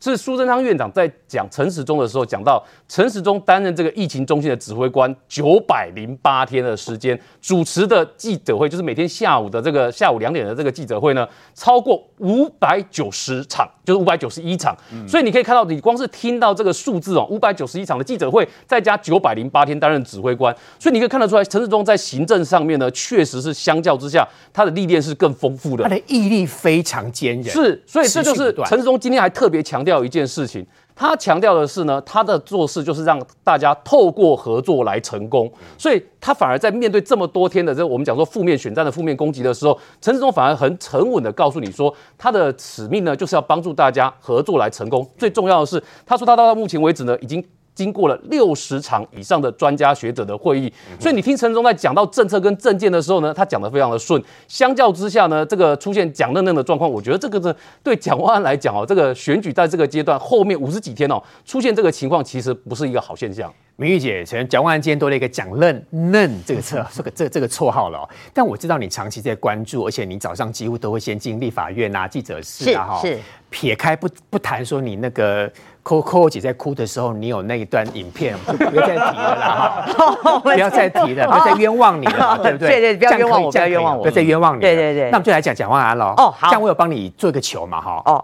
[0.00, 14.76] 是苏贞昌院长在讲陈时中的时候讲到，陈时中担任这个疫情中心的指挥官九百零八天的时间，主持的记者会就是每天下午的这个下午两点的这个记者会呢，超过五百九十场，就是五百九十一场。
[15.06, 27.44] 所以你可以看到，你光是听到这个数字哦，五百九十一场的记者会，再加九百零八天担任指挥官，所以你可以看得出来，陈世忠在行政上面呢，确实是相较之下，他的历练是更丰富的，他的毅力非常坚韧。
[27.44, 30.66] 是，所以这就是陈世忠今天还特别强调一件事情，
[30.98, 45.08] 他强调的是呢，他的做事就是让大家透过合作来成功，所以他反而在面对这么多天的这我们讲说负面选战的负面攻击的时候，陈志忠反而很沉稳的告诉你说，他的使命呢就是要帮助大家合作来成功。
[45.16, 47.44] 最重要的是，他说他到目前为止呢已经。
[47.78, 54.20] 经过了六十场以上的专家学者的会议，所以你听陈时中在讲到政策跟政见的时候呢，他讲的非常的顺。
[54.48, 63.54] 相较之下呢，这个出现蒋嫩嫩的状况，我觉得这个是对蒋万安来讲哦，这个选举在这个阶段后面五十几天哦，出现这个情况其实不是一个好现象。
[63.76, 68.08] 明玉姐，前蒋万安今天多了一个蒋嫩嫩这个称，这个这这个绰号了。
[68.34, 73.00] 但我知道你长期在关注，而且你早上几乎都会先进立法院啊、记者室啊，哈。
[73.00, 73.16] 是。
[73.50, 75.48] 撇开不不谈说你那个。
[75.88, 82.68] 扣扣姐在哭的时候，你有那一段影片，就不要再提了啦，哈，不要再提了，不要再冤枉你了，对不对？
[82.78, 84.60] 对对，不要冤枉我，不要冤枉我，不要再冤枉你。
[84.60, 86.12] 对对对，那我们就来讲蒋万安喽。
[86.18, 88.02] 哦，好，这样我有帮你做一个球嘛，哈。
[88.04, 88.22] 哦，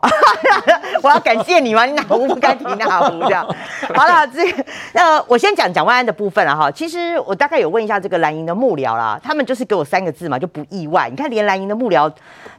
[1.02, 1.86] 我要感谢你吗？
[1.86, 3.46] 你哪壶不该提哪壶这样。
[3.94, 6.70] 好了，这个那，我先讲蒋万安的部分了哈。
[6.70, 11.08] 其实我大概有问一下这个蓝营的幕僚啦，他们就是给我三个字嘛，就不意外。
[11.08, 12.12] 你看，连蓝营的幕僚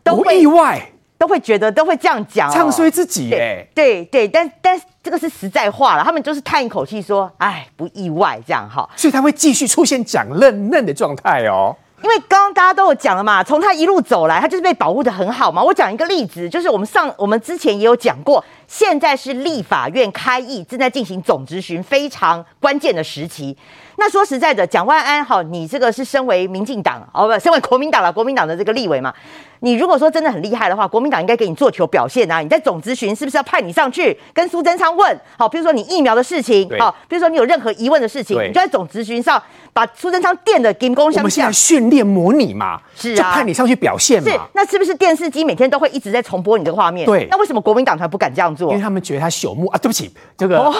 [0.04, 0.82] 都不意外。
[1.18, 11.76] 都会觉得都会这样讲、哦，唱衰自己哎，对对，但但这个是实在话了，他们就是叹一口气说，哎，不意外这样哈，所以他会继续出现讲嫩嫩的状态哦。
[12.04, 15.64] 因为刚刚大家都有讲了嘛，从他一路走来，他就是被保护的很好嘛。
[15.64, 23.56] 我讲一个例子，就是我们上我们之前也有讲过，现在是立法院开议，正在进行总质询，非常关键的时期。
[23.98, 29.14] 那说实在的，蒋万安好，你这个是身为民进党哦不，身为国民党了，国民党的这个立委嘛。
[29.62, 32.40] 你如果说真的很厉害的话，国民党应该给你做球表现啊！
[32.40, 35.20] 你在总质询是不是要派你上去跟苏贞昌问？
[35.38, 41.22] 好，比如说你疫苗的事情，好，比如说你有任何疑问的事情，你就在总质询上把苏贞昌电的金光相向。
[41.22, 44.30] 我们现在训练模拟嘛，是啊，就派你上去表现嘛。
[44.30, 47.06] 是，那是不是电视机每天都会一直在重播你这个画面？
[47.06, 48.70] 对，那为什么国民党团不敢这样做？
[48.72, 50.58] 因为他们觉得他朽木啊，对不起，这个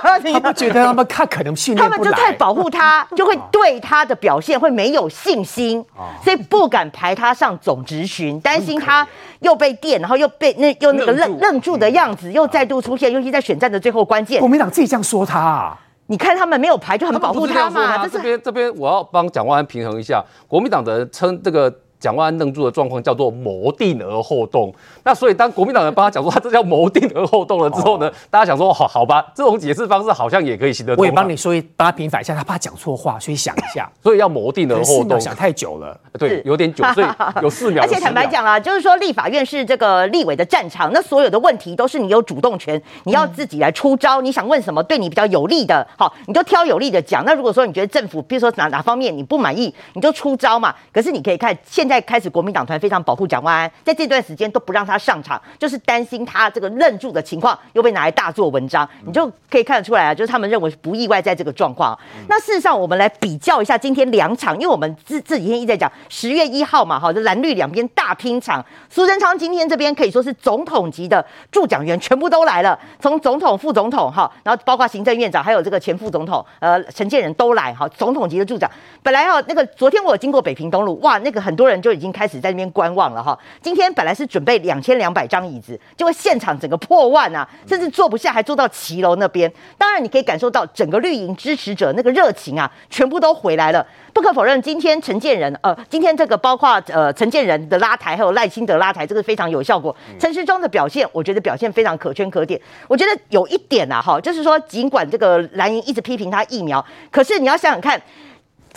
[0.00, 5.84] 他们觉得他们他可能训练不来，他们就太保护他， 就会对他的表现会没有信心，
[6.24, 9.06] 所以不敢排他上总质询，担心他。
[9.40, 14.40] 又被电，然后又被那又那个愣愣住的样子，又再度出现，尤其在选战的最后关键。
[14.40, 18.04] 国民党自己这样说他啊，你看他们没有排就很保护他嘛。
[18.08, 21.72] 这边这边我要帮蒋万安平衡一下，国民党的人称这个。
[22.00, 24.72] 蒋万安愣住的状况叫做谋定而后动，
[25.04, 31.02] 那所以当国民党人帮他讲说他这叫谋定而后动了之后呢，哦、大家想说好好吧，这种解释方式好像也可以行得通。
[31.02, 37.06] 我也帮你说，帮他平反一下，他怕讲错话，所以想一下， 所以要谋定而后动，想太久了，对，有点久，所以
[37.42, 37.82] 有四秒。
[37.86, 47.24] 而且坦白讲啊，就是说立法院是这个立委的战场，那所有的问题都是你有主动权，你要自己来出招，嗯、你想问什么对你比较有利的，好，你就挑有利的讲。
[47.24, 50.74] 那如果说你觉得政府，比如说哪哪方面你不满意，你就出招嘛。
[50.92, 52.58] 可是你可以看，现在开始国民党。
[52.68, 61.98] 团非常保护蒋万安，在这段时间都不让他上场，就是担心他这个愣住的情况又被拿来大做文章，你就可以看得出来啊，就是他们认为不意外在这个状况。
[62.28, 68.62] 那事实上，我们来比较一下今天两场，因为我们这这几天一直在讲十月一号嘛，哈，这蓝绿两边大拼场。
[68.90, 78.70] 苏贞昌今天这边可以说是总统级的助讲员全部都来了，从总统、副总统哈，然后包括行政院长，还有这个前副总统呃陈建仁都来哈，总统级的助讲。
[79.02, 82.58] 本来哈那个昨天我有经过北平东路，哇，那个很多人就已经开始在那。
[82.58, 89.48] 边观望了哈，今天本来是准备两千两百张椅子，结果现场整个破万啊，甚至坐不下，还坐到骑楼那边。
[89.78, 93.86] 当然，你可以感受到整个绿营支持者那个热情啊，全部都回来了。
[94.12, 99.94] 不可否认，今天陈建仁呃，今天这个包括呃陈建仁的拉抬，还有赖清德拉抬，这个非常有效果。
[100.18, 102.60] 陈时中的表现，我觉得表现非常可圈可点。
[102.88, 108.02] 我觉得有一点啊，哈，就是说，尽管这个蓝营一直批评他疫苗，可是你要想想看。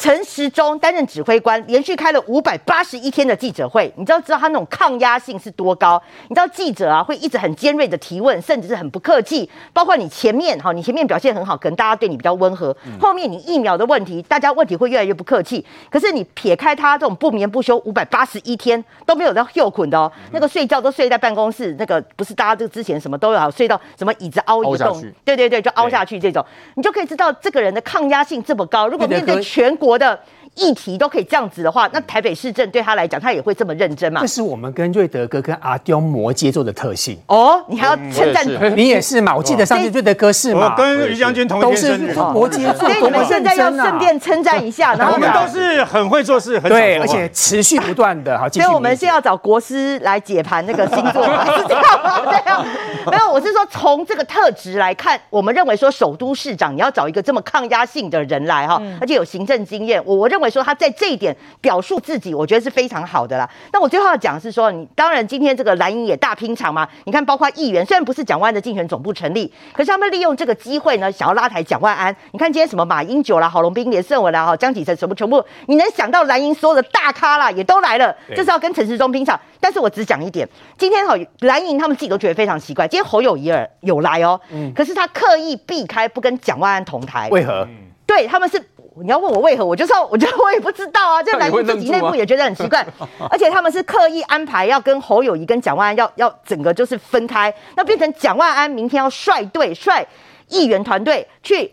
[0.02, 6.02] 陈时中担任指挥官，连续开了五百八十一天的记者会，你知道知道他那种抗压性是多高？
[6.28, 9.48] 你知道记者啊会一直很尖锐的提问，甚至是很不客气。
[9.72, 12.76] 包括你前面哈，你前面表现很好，可能大家对你比较温和。
[13.00, 15.64] 后面你疫苗的问题，大家问题会越来越不客气。
[15.92, 28.88] 可是你撇开他这种不眠不休五百八十一天都没有在休困的哦，那个睡觉都睡在办公室，那个不是大家这个之前什么都有睡到什么椅子凹一洞，对对对，就凹下去这种，你就可以知道这个人的抗压性这么高。
[28.88, 29.91] 如果面对全国。
[29.92, 30.18] 国的
[30.56, 34.20] 议题都可以这样子的话，那台北市政对他来讲，他也会这么认真嘛？
[34.22, 37.64] 这是我们跟瑞德哥跟阿刁摩羯座的特性哦。
[37.68, 39.36] 你还要称赞你也是嘛？
[39.36, 40.76] 我记得上次瑞德哥是嘛？
[40.76, 42.88] 我跟于将军同一天生日，摩羯座。
[42.88, 48.38] 所以你们现在要顺便称赞一下，然后我们都是很会做事，很对，而且持续不断的。
[48.38, 52.22] 好，所以我们现在要找国师来解盘那个星座，是这样吗？
[52.26, 52.66] 这 样
[53.06, 63.50] 没有，我是说从这个特质来看，我们认为说首都市长你要找一个这么抗压性的人来哈，而且有行政经验，我我认为说他在这一点表述自己，我觉得是非常好的啦。
[63.72, 72.14] 那我最后要讲的是说，你当然今天这个蓝营也大拼场嘛，你看包括议员，虽然不是蒋万安的竞选总部成立，可是他们利用这个机会呢，想要拉抬蒋万安。
[72.32, 79.40] 你看今天什么马英九啦、郝龙斌、连胜文啦、哈江启臣什么全部，你能想到蓝营所有的大咖啦，也都来了，就是要跟陈时中拼场。
[79.60, 87.68] 但是我只讲一点，今天哈蓝营他们自己都觉得非常奇怪，今天侯友谊尔有来哦，嗯，可是他刻意避开不跟蒋万安同台，为何？
[88.06, 88.62] 对他们是。
[89.02, 91.24] 你要问我为何，我就说， 我觉得我也不知道啊。
[91.24, 92.86] 这蓝营自己内部也觉得很奇怪，
[93.30, 100.06] 而且他们是刻意安排要跟侯友谊跟蒋万安要要整个就是分开，那变成蒋万安明天要率队率
[100.48, 101.72] 议员团队去。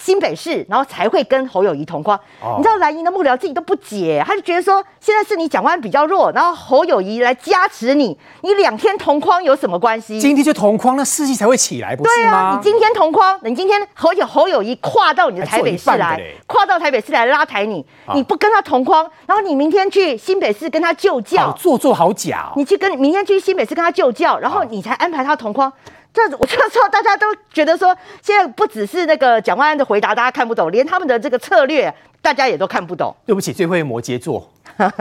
[0.00, 2.18] 新北市，然后才会跟侯友谊同框。
[2.40, 2.56] Oh.
[2.56, 10.18] 你知道蓝营的幕僚自己都不解，他就觉得说，现在是你蒋万比较弱，然后侯友谊来加持你，你两天同框有什么关系？
[10.18, 12.30] 今天就同框，那士气才会起来，不是吗？
[12.30, 17.84] 对啊，你今天同框，你今天侯友侯友谊跨到你的台北市来，跨到台北市来拉抬你，
[18.14, 22.52] 你不跟他同框，然后你明天去新北市跟他就教，做做好假、哦。
[22.56, 25.70] 你去跟明天去新北市跟他就教，然后你才安排他同框。
[26.12, 33.14] 这我就说，大家都觉得说，现在不只是那个蒋万安的回答大家看不懂，连他们的这个策略大家也都看不懂。
[33.24, 34.50] 对不起，最会摩羯座。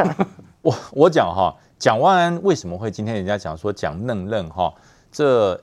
[0.61, 4.73] 我我讲哈，蒋万安为什么会今天人家讲说蒋嫩嫩哈？
[5.11, 5.59] 这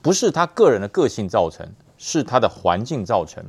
[0.00, 3.44] 不是他个人的个性造成，是他的环境造成。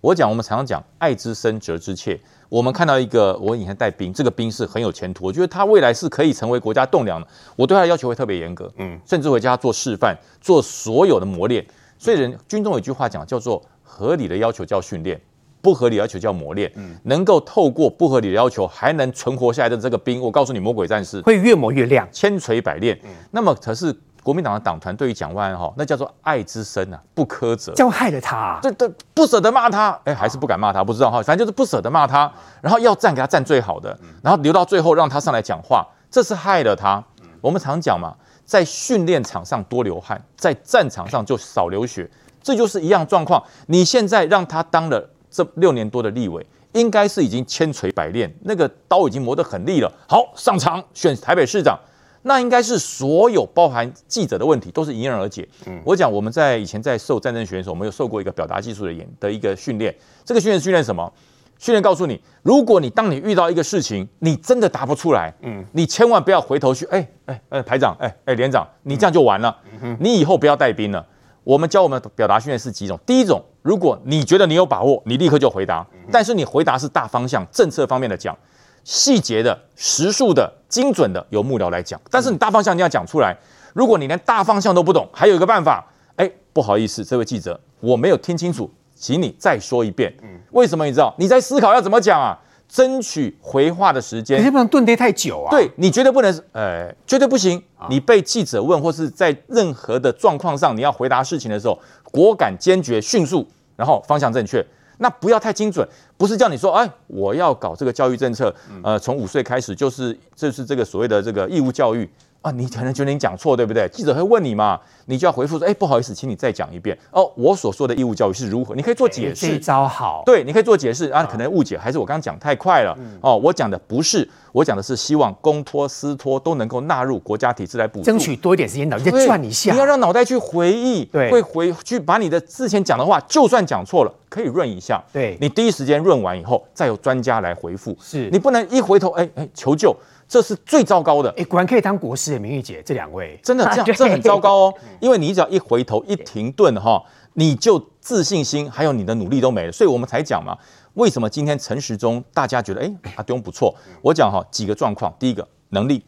[0.00, 2.20] 我讲，我们常常讲爱之深，责之切。
[2.48, 7.26] 我们看到一个，我以前带兵，这个兵是很有前途，我觉得他未来是可以成为国家栋梁的。
[7.56, 11.64] 我对他的要求会特别严格，嗯，甚至会叫他做示范，做所有的磨练。
[11.98, 15.20] 所以人军中有一句话讲，叫做合理的要求叫训练，
[15.60, 16.70] 不合理的要求叫磨练。
[16.76, 22.98] 嗯，能够透过不合理的要求还能存活下来的这个兵，我告诉你，魔鬼战士会越磨越亮，千锤百炼。
[23.04, 23.94] 嗯，那么可是。
[24.24, 32.32] 国民党的党团对于蒋万安哈，那叫做爱之深啊，不苛责，这样害了他，啊，对对，不舍得骂他，哎，还是不敢骂他，不知道哈，反正就是不舍得骂他，
[32.62, 37.04] 然后要站给他站最好的，然后留到最后让他上来讲话，这是害了他。
[37.42, 38.14] 我们常讲嘛，
[38.46, 42.10] 在训练场上多流汗，在战场上就少流血，
[42.42, 43.44] 这就是一样状况。
[43.66, 49.92] 你现在让他当了这六年多的立委，应该是已经千锤百炼，那个刀已经磨得很利了。
[50.08, 51.78] 好，上场选台北市长。
[52.26, 55.46] 那应该是所有包含记者的问题都是迎刃而解。
[55.66, 59.94] 嗯，我讲我们在以前在受战争学院的时候，我们有受过一个表达技术的演的一个训练。
[60.24, 61.12] 这个训练训练什么？
[61.58, 69.56] 训练告诉你，如果你当你遇到一个事情，你真的答不出来，嗯，你千万不要回头去，哎哎哎，排长，哎哎，连长，你这样就完了。
[69.82, 71.06] 嗯，你以后不要带兵了。
[71.44, 72.98] 我们教我们表达训练是几种？
[73.06, 78.36] 第一种，如果你觉得你有把握，你立刻就回答，但是你回答是大方向、政策方面的讲。
[78.84, 82.00] 细节的、时数的、精准的，由幕僚来讲。
[82.10, 83.36] 但是你大方向你要讲出来。
[83.72, 85.84] 如果你连大方向都不懂，还有一个办法，
[86.16, 90.14] 哎，不好意思，这位记者，我没有听清楚，请你再说一遍。
[90.22, 91.12] 嗯，为什么你知道？
[91.18, 92.38] 你在思考要怎么讲啊？
[92.66, 95.50] 争取回话的时间，你不能顿跌太久啊。
[95.50, 97.62] 对，你绝对不能，呃，绝对不行。
[97.88, 101.78] 你被记者问，或是在任何的状况上，你要回答事情的时候，
[102.10, 104.64] 果敢、坚决、迅速，然后方向正确。
[104.98, 105.86] 那不要太精准，
[106.24, 108.50] 不是叫你说，哎，我要搞这个教育政策，
[108.82, 112.08] 呃，从五岁开始就是就是这个所谓的这个义务教育。
[112.44, 113.88] 啊，你可能觉得你讲错，对不对？
[113.90, 116.96] 记者会问你嘛，你就要回复说，哎，不好意思，请你再讲一遍。
[117.10, 118.74] 哦，我所说的义务教育是如何？
[118.74, 119.48] 你可以做解释。
[119.48, 120.22] 这招好。
[120.26, 122.94] 对，你可以做解释啊，可能误解，还是我刚刚讲太快了。
[123.22, 129.72] 哦，我讲的不是，我讲的是希望公托私托都能够纳入国家体制来补助，争取多一点时间，脑袋转一下。
[129.72, 135.02] 你要让脑袋去回忆，对，会回去把你的之前讲的话，就算讲错了，可以润一下。
[135.10, 137.96] 对，你第一时间润完以后，再由专家来回复。
[138.02, 139.96] 是你不能一回头，哎哎，求救。
[140.34, 141.32] 这是最糟糕的。
[141.36, 144.74] 哎，果然可以当国师的明玉姐，这两位真的 这样，这很糟糕哦。
[144.98, 147.00] 因为你只要一回头一停顿哈，
[147.34, 149.70] 你就自信心还有你的努力都没了。
[149.70, 150.58] 所以我们才讲嘛，
[150.94, 153.72] 为什么今天陈时中大家觉得哎 阿东不错？
[154.02, 156.04] 我讲哈几个状况，第一个能力，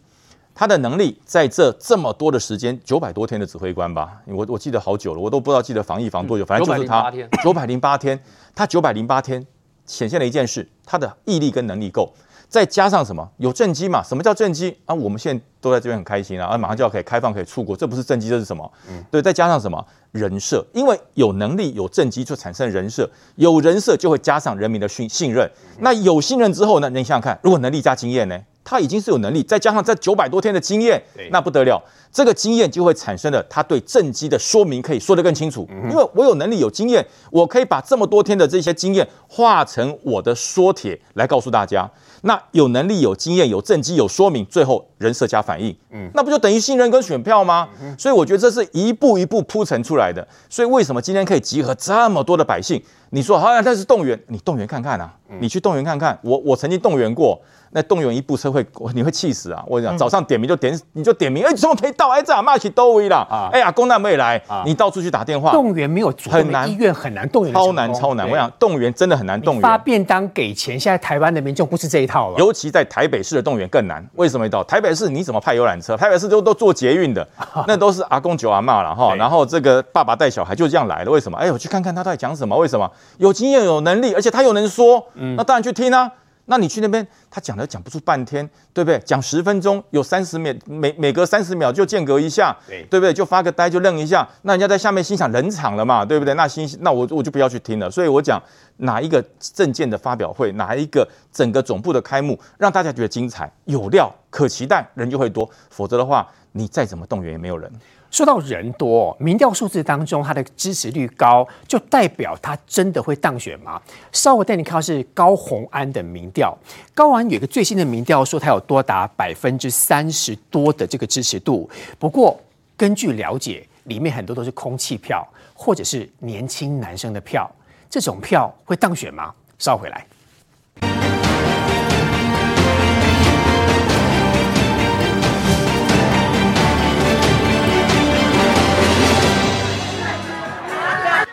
[0.52, 7.12] 他的能力在这这么多的时间，九百多天的指挥官吧，我我记得好久了，我都不知道记得防疫防多久，反正就是他
[7.44, 8.20] 九百零八天，
[8.56, 9.46] 他九百零八天
[9.84, 12.12] 显现了一件事，他的毅力跟能力够。
[12.48, 13.28] 再加上什么？
[13.38, 14.02] 有政绩嘛？
[14.02, 14.94] 什么叫政绩啊？
[14.94, 18.70] 我们现在都在这边很开心啊，啊，马上就要可以开放，可以出国，这不是政绩，这是什么？
[18.88, 19.84] 嗯，对，再加上什么？
[20.12, 25.50] 人设，因为有能力、有政绩，就产生人设，有人设就会加上人民的信信任。
[25.80, 26.88] 那有信任之后呢？
[26.88, 28.38] 你想想看，如果能力加经验呢？
[28.68, 31.80] 他已经是有能力，再加上这九百多天的经验，那不得了。
[32.10, 35.68] 这个经验就会产生了他对政绩的说明，可以说得更清楚。
[35.88, 41.88] 因为我有能力、有经验，我可以把这么多天的这些经验化成我的说帖来告诉大家。
[42.22, 47.68] 那有能力、有经验、有政绩、有说明，最后人设加反应，嗯，那不就等于信任跟选票吗？
[47.98, 50.26] 所以我觉得这是一步一步铺陈出来的。
[50.48, 52.82] 所以为什么今天可以集合这么多的百姓？
[53.10, 56.18] 你说好，那是动员，你动员看看啊，你去动员看看。
[56.22, 57.40] 我我曾经动员过。
[57.76, 59.62] 那动员一部车会，你会气死啊！
[59.66, 62.08] 我跟你讲，早上点名就点，你就点名，哎，怎么可以到？
[62.08, 63.50] 哎，这阿妈去都位了啊！
[63.52, 68.26] 哎呀，公难没来，你到处去打电话，动员没有很难，医院很难动员，超难超难。
[68.26, 69.62] 我想动员真的很难动员。
[69.62, 72.38] 发便当给钱，现在台湾的民众不是这一套了。
[72.38, 74.48] 尤其在台北市的动员更难，为什么？
[74.48, 75.94] 到台北市你怎么派游览车？
[75.98, 77.28] 台北市都都坐捷运的，
[77.68, 79.14] 那都是阿公九阿妈了哈。
[79.16, 81.36] 然后这个爸爸带小孩就这样来了，为什么？
[81.36, 82.56] 哎，我去看看他到底讲什么？
[82.56, 82.90] 为什么？
[83.18, 86.10] 有经验有能力，而且他又能说，那当然去听啊。
[86.46, 88.98] 那你去那边，他讲了讲不出半天，对不对？
[89.00, 93.12] 讲十分钟，有三十秒，每每隔三十秒就间隔一下，对，对不对？
[93.12, 96.34] 就发个呆，就愣一下，那人家在下面欣赏冷场了嘛，对不对？
[96.34, 97.90] 那欣那我我就不要去听了。
[97.90, 98.40] 所以我讲
[98.78, 105.48] 哪一个证件的发表会，哪一个整个总部的开幕，让大家觉得精彩、有料、可期待，人就会多。
[105.70, 107.70] 否则的话，你再怎么动员也没有人。
[108.10, 113.80] 说到人多，民调数字当中，他的支持率高，就代表他真的会当选吗？
[114.12, 116.56] 稍后带你看是高虹安的民调，
[116.94, 121.68] 高安有一个最新的民调说他有多达百分之三十多的这个支持度。
[121.98, 122.38] 不过
[122.76, 127.50] 根据了解，里面很多都是空气票，或者是年轻男生的票，
[127.90, 129.34] 这种票会当选吗？
[129.58, 131.05] 稍回来。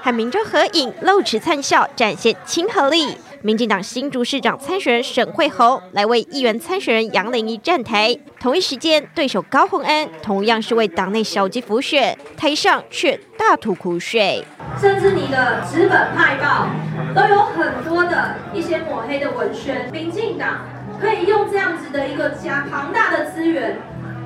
[0.04, 3.18] 和民众合影，露齿灿笑，展现亲和力。
[3.42, 8.14] 民进党新竹市长参选人沈慧虹来为议员参选人杨玲仪站台。
[8.38, 14.44] 同一时间，对手高虹安同样是为党内小鸡浮选，台上却大吐苦水。
[14.78, 16.68] 甚至你的纸本派报
[17.16, 19.90] 都有很多的一些抹黑的文宣。
[19.90, 20.66] 民进党
[21.00, 23.78] 可以用这样子的一个加庞大的资源，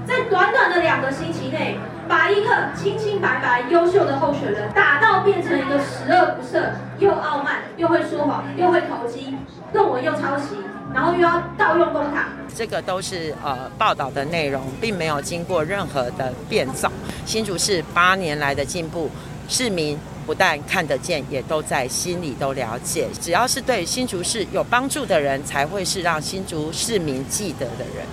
[0.07, 1.77] 在短短的两个星期内。
[2.07, 9.35] 把一个清清白白、优秀的候选人打到变成一个十恶不赦、又傲慢、又会说谎、又会投机、
[9.73, 10.55] 论文又抄袭，
[10.93, 12.23] 然后又要盗用公帑。
[12.55, 16.91] 这个都是呃报道的内容，并没有经过任何的变造。
[17.25, 19.09] 新竹市八年来的进步，
[19.49, 23.07] 市民不但看得见，也都在心里都了解。
[23.21, 28.05] 只要是对新竹市有帮助的人，才会是让新竹市民记得的人。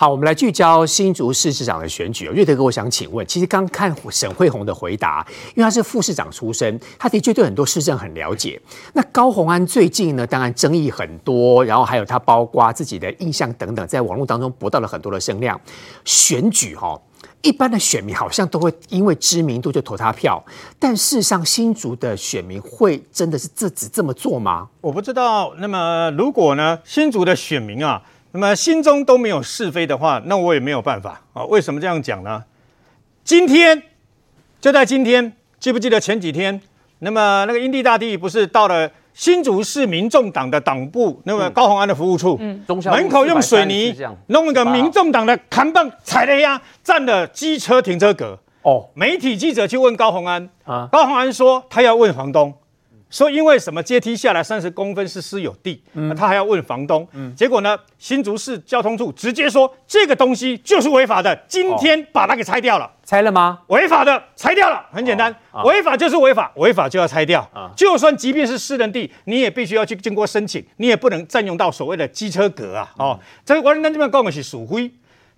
[0.00, 2.24] 好，我们来聚焦新竹市市长的选举。
[2.24, 8.58] 瑞德哥，我想请问，其实刚看沈慧虹的回答，因为他是副市长出身，他的确对很多市政很了解。
[8.94, 15.60] 那高虹安最近呢，当然争议很多，然后还有他包括自己的印象等等，在网络当中博到了很多的声量。
[16.06, 16.98] 选举哈，
[17.42, 20.42] 一般的选民好像都会因为知名度就投他票，
[20.78, 24.66] 但事实上新竹的选民会真的是自己这么做吗？
[24.80, 25.52] 我不知道。
[25.58, 28.00] 那么如果呢，新竹的选民啊？
[28.32, 31.44] 那么心中都没有是非的话，那我也没有办法啊。
[31.44, 32.44] 为什么这样讲呢？
[33.24, 33.82] 今天
[34.60, 36.60] 就在今天，记不记得前几天？
[37.00, 48.38] 那么那个英帝大帝不是到了新竹市民众党的党部，那个高虹安的服务处，嗯，门口用水泥弄一个民众党的扛棒踩了一下，占了机车停车格。
[48.62, 52.54] 哦，媒体记者去问高虹安，啊，高虹安说他要问房东。
[53.10, 57.06] 说因为什么阶梯下来三十公分是私有地，嗯、他还要问房东。
[57.12, 62.84] 嗯、结果呢，新竹市交通处直接说这个东西就是违法的，今天把它给拆掉了。
[62.84, 63.58] 哦、拆了吗？
[63.66, 67.40] 违法的拆掉了，很简单，哦、违法就是违法，违法就要拆掉。
[67.52, 72.92] 啊、就算即便是私人地，你也必须要去经过申请，你也不能占用到所谓的机车格啊。
[72.96, 74.88] 哦，嗯、这个我们这边讲的是属灰，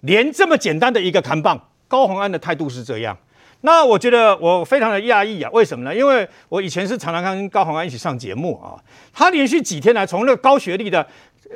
[0.00, 1.58] 连这么简单的一个看棒，
[1.88, 3.16] 高虹安的态度是这样。
[3.62, 5.94] 那我觉得我非常的讶异啊，为什么呢？
[5.94, 8.76] 因为我以前是常常跟高洪安一起上节目啊，
[9.12, 11.06] 他连续几天呢从那个高学历的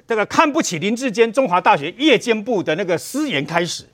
[0.07, 3.85] 这个看不起林志坚中华大学夜间部的那个私言开始，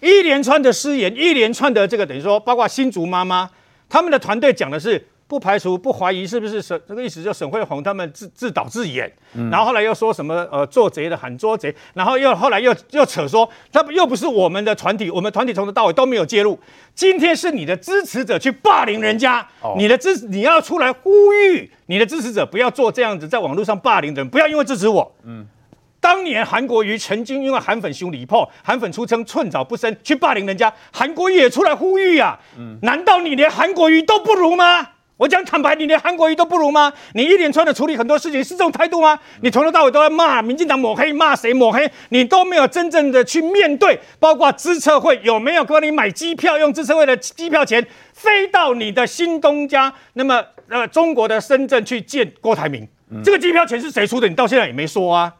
[0.00, 3.50] 一连串的私言，一连串的这个等于说，包括新竹妈妈
[3.88, 5.06] 他们的团队讲的是。
[5.30, 16.58] 不排除不怀疑是不是沈这个意思，就沈慧虹他们自自导自演，嗯、然后后来又说什么呃做贼的喊捉贼，然后又后来又又扯说他们又不是我们的团体，我们团体从头到尾都没有介入。
[16.96, 25.46] 今天是你的支持者去霸凌人家，哦、你的支你要出来呼吁你的支持者不要做这样子在网络上霸凌的人，不要因为支持我，嗯，
[26.00, 32.58] 当年韩国瑜曾经因为韩粉兄李破，韩粉出称寸草不生，去霸凌人家，韩国瑜也出来呼吁呀、啊。
[32.58, 34.88] 嗯，难道你连韩国瑜都不如吗？
[35.20, 36.90] 我讲坦白，你连韩国瑜都不如吗？
[37.12, 39.20] 你一连串的处理很多事情是这种态度吗？
[39.42, 41.86] 你从头到尾都在骂民进党抹黑，骂谁抹黑？
[42.08, 54.26] 你都没有真正的去面对，包括资策会有没有帮你买机票，用资策会的机票钱飞到你的新东家，那么呃中国的深圳去见郭台铭，嗯、这个机票钱是谁出的？
[54.26, 55.34] 你到现在也没说啊。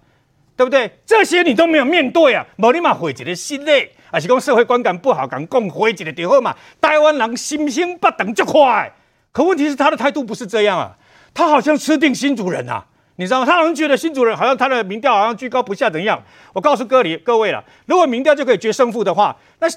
[0.57, 0.91] 对不对？
[1.07, 2.45] 这些你都没有面对啊！
[2.59, 6.55] 无你嘛毁一个心累，还是讲社会观感不好，敢讲毁一个就好嘛？
[6.79, 8.93] 台湾人心性不等这快，
[9.33, 10.93] 可问题是他的态度不是这样啊，
[11.33, 12.85] 他好像吃定新主人啊，
[13.17, 13.47] 你知道吗？
[13.47, 16.21] 他好像觉得新主人好像他的民调好像居高不下怎样？
[16.53, 19.69] 我告诉各位各位了，如果民调就可以决胜负的话，那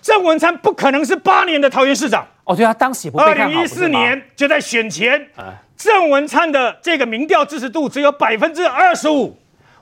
[0.00, 2.54] 郑文灿不可能是八年的桃园市长哦。
[2.54, 5.28] 对啊，当时二零一四年就在选前，
[5.76, 9.36] 郑文灿的这个民调支持度只有百分之二十五。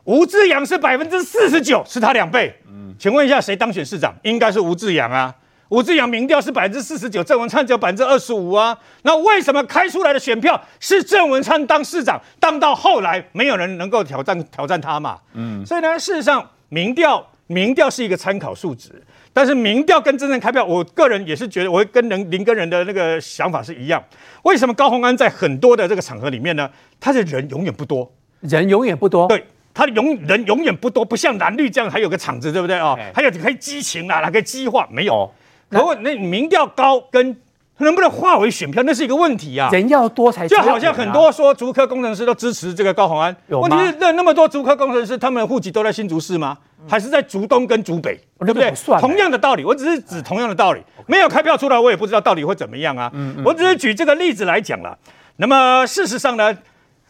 [0.04, 2.58] 吴志阳是百分之四十九，是他两倍。
[2.66, 4.14] 嗯，请问一下，谁当选市长？
[4.22, 5.34] 应该是吴志阳啊。
[5.68, 8.76] 吴志阳民调是百分之四十九，郑文灿只有百分之二十五啊。
[9.02, 15.18] 那为什么开出来的选票是郑文灿当市长，当到后来没有人能够挑战挑战他嘛？
[15.34, 19.02] 嗯，所以呢，事实上民调民调是一个参考数值，
[19.32, 24.02] 但是民调跟真正开票，我个人也是觉得，我会跟人林跟人的那个想法是一样。
[24.44, 26.70] 为什么高鸿安在很多的这个场合里面呢？
[26.98, 28.10] 他的人永远不多，
[28.40, 29.28] 人永远不多。
[29.28, 29.44] 对。
[29.74, 32.98] 他永人永远不多，不像蓝绿这样还有个场子，对不对哦？
[33.14, 35.30] 还有可以激情啊，还可以激化，没有。
[35.70, 37.36] 可问那民调高跟
[37.78, 39.68] 能不能化为选票，那是一个问题啊。
[39.70, 46.58] 人要多才，就好像很多说竹科工程师都支持这个高虹安，问题是那那么多竹科工程师，他们的户籍都在新竹市吗？
[46.88, 48.72] 还是在竹东跟竹北，对不对？
[49.00, 53.12] 同样的道理，我只是指同样的道理，没有开票出来，我也不知道到底会怎么样啊。
[53.44, 54.96] 我只是举这个例子来讲了。
[55.36, 56.56] 那么事实上呢？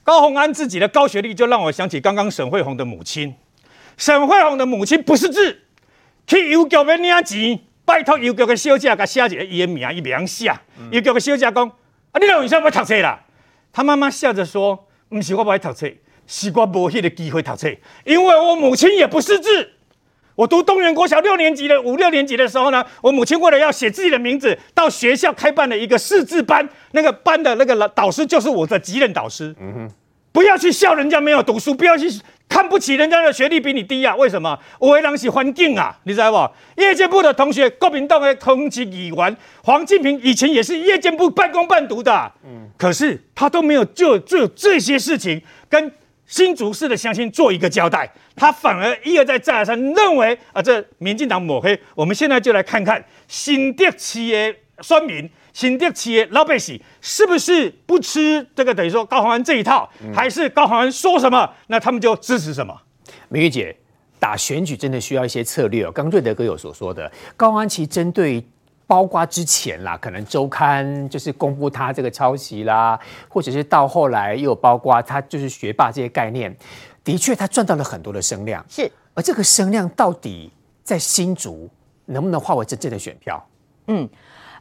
[0.05, 3.35] 高虹安自己的高学历，就让我想起刚刚沈慧虹的母亲。
[3.99, 5.65] 沈慧虹的母亲不识字，
[6.27, 10.53] 去邮局要领钱，拜托邮局的小姐给写一个伊的名，伊袂晓写。
[10.91, 11.67] 邮局的小姐讲：
[12.13, 13.19] 啊，你老为什么不读册啦？
[13.73, 15.91] 他妈妈笑着说：不是我不爱读册，
[16.27, 17.67] 是我无迄个机会读册，
[18.05, 19.71] 因为我母亲也不识字。
[20.35, 29.55] 我读东元国小六年级的五六年级的时候呢，我母亲为了要写自己的名字，到学校开办了一个识字班，那个班的那个老导师就是我的级任导师。
[29.59, 29.91] 嗯哼。
[30.31, 32.07] 不要去笑人家没有读书，不要去
[32.49, 34.17] 看不起人家的学历比你低啊！
[34.17, 34.59] 为什么？
[34.79, 36.81] 我为人是环境啊，你知道不？
[36.81, 45.93] 业界部的同学，国民党的同期议员黄进平以前也是业界部半工半读的，嗯，可是他都没有就就这些事情跟
[46.27, 51.79] 新竹市的乡亲做一个交代，他反而一而再再而三认为啊，这民进党抹黑。
[51.95, 55.29] 我们现在就来看看新竹市的选民。
[55.59, 62.73] 新竹企业老百姓是不是不吃这个等于说高虹安这一套，嗯、还是高虹安说什么，那他们就支持什么？
[63.29, 63.77] 明玉姐，
[64.21, 65.91] 打选举真的需要一些策略哦。
[65.91, 68.41] 刚瑞德哥有所说的，高虹安其实针对
[68.87, 72.97] 包括之前啦，可能周刊就是公布他这个抄袭啦，
[73.29, 76.57] 或者是到后来又包括他就是学霸这些概念，
[77.03, 78.65] 的确他赚到了很多的声量。
[78.69, 80.53] 是，而这个声量到底
[80.85, 81.69] 在新竹
[82.05, 83.45] 能不能化为真正的选票？
[83.89, 84.09] 嗯。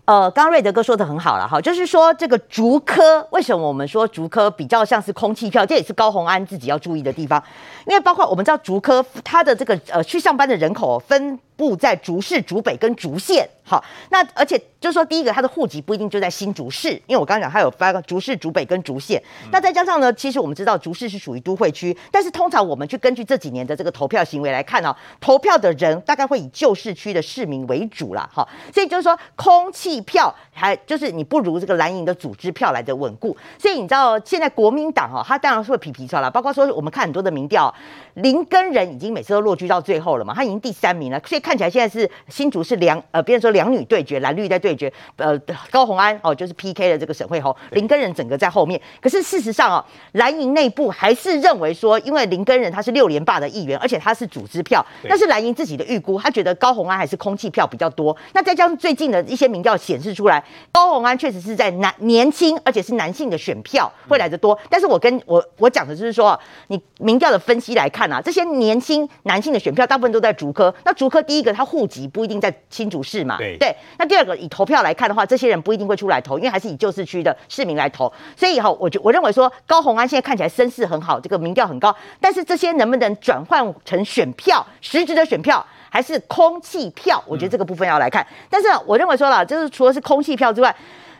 [0.07, 5.65] 呃，刚刚瑞德哥说的很好了哈，就是说这个竹科，为什么我们说竹科比较像是空气票？
[5.65, 7.43] 这也是高洪安自己要注意的地方，
[7.85, 13.49] 因为包括我们知道竹科它的这个呃去上班的人口分布在竹市、竹北跟竹县。
[13.63, 19.21] 好，那而且就是说，第一个，他的户籍不一定就在新竹市，因为我刚刚讲他有发个竹市、竹北跟竹县。
[19.43, 28.29] 嗯、那再加上呢，其实我们知道竹市是属于都会区，但是通常我们去根据这几年的这个投票行为来看呢、哦，投票的人大概会以旧市区的市民为主啦。
[28.33, 33.35] 哈，所以就是说，空气票还就是你不如这个蓝营的组织票来的稳固。
[33.59, 37.73] 所以你知道现在国民党哈，他当然是会皮皮出来，包括说我们看很多的民调，
[38.13, 43.47] 林根人已经每次都落居到最后了嘛，他已经第三名了，所以看起来现在是新竹是两呃，别人说。
[43.51, 44.91] 两女对决，蓝绿在对决。
[45.15, 45.39] 呃，
[45.71, 48.79] 高红安哦，就是 PK 的这个沈慧宏，林根仁整个在后面。
[49.01, 58.15] 可是事实上哦，蓝营内部还是认为说，因为林根仁他是六连霸的议员，而且他是组织票，那是蓝营自己的预估，他觉得高红安还是空气票比较多。
[58.33, 64.59] 那再加上最近的一些民调显示出来，高红安确实是在男年轻，而且是男性的选票会来的多。
[64.69, 66.37] 但是我跟我我讲的就是说，
[66.67, 70.73] 你民调的分析来看啊，这些年轻男性的选票大部分都在竹科。
[70.83, 73.37] 那竹科第一个，他户籍不一定在新竹市嘛。
[73.37, 78.11] 对，那第二个以投票来看的话，这些人不一定会出来投，因为还是以旧市区的市民来投。
[78.35, 87.23] 所以以后我就我认为说，高鸿安现在看起来声势很好，这个民调很高，但是这些能不能转换成选票，实质的选票还是空气票？
[87.25, 88.25] 我觉得这个部分要来看。
[88.49, 90.75] 但是我认为说了，就是除了是空气票之外，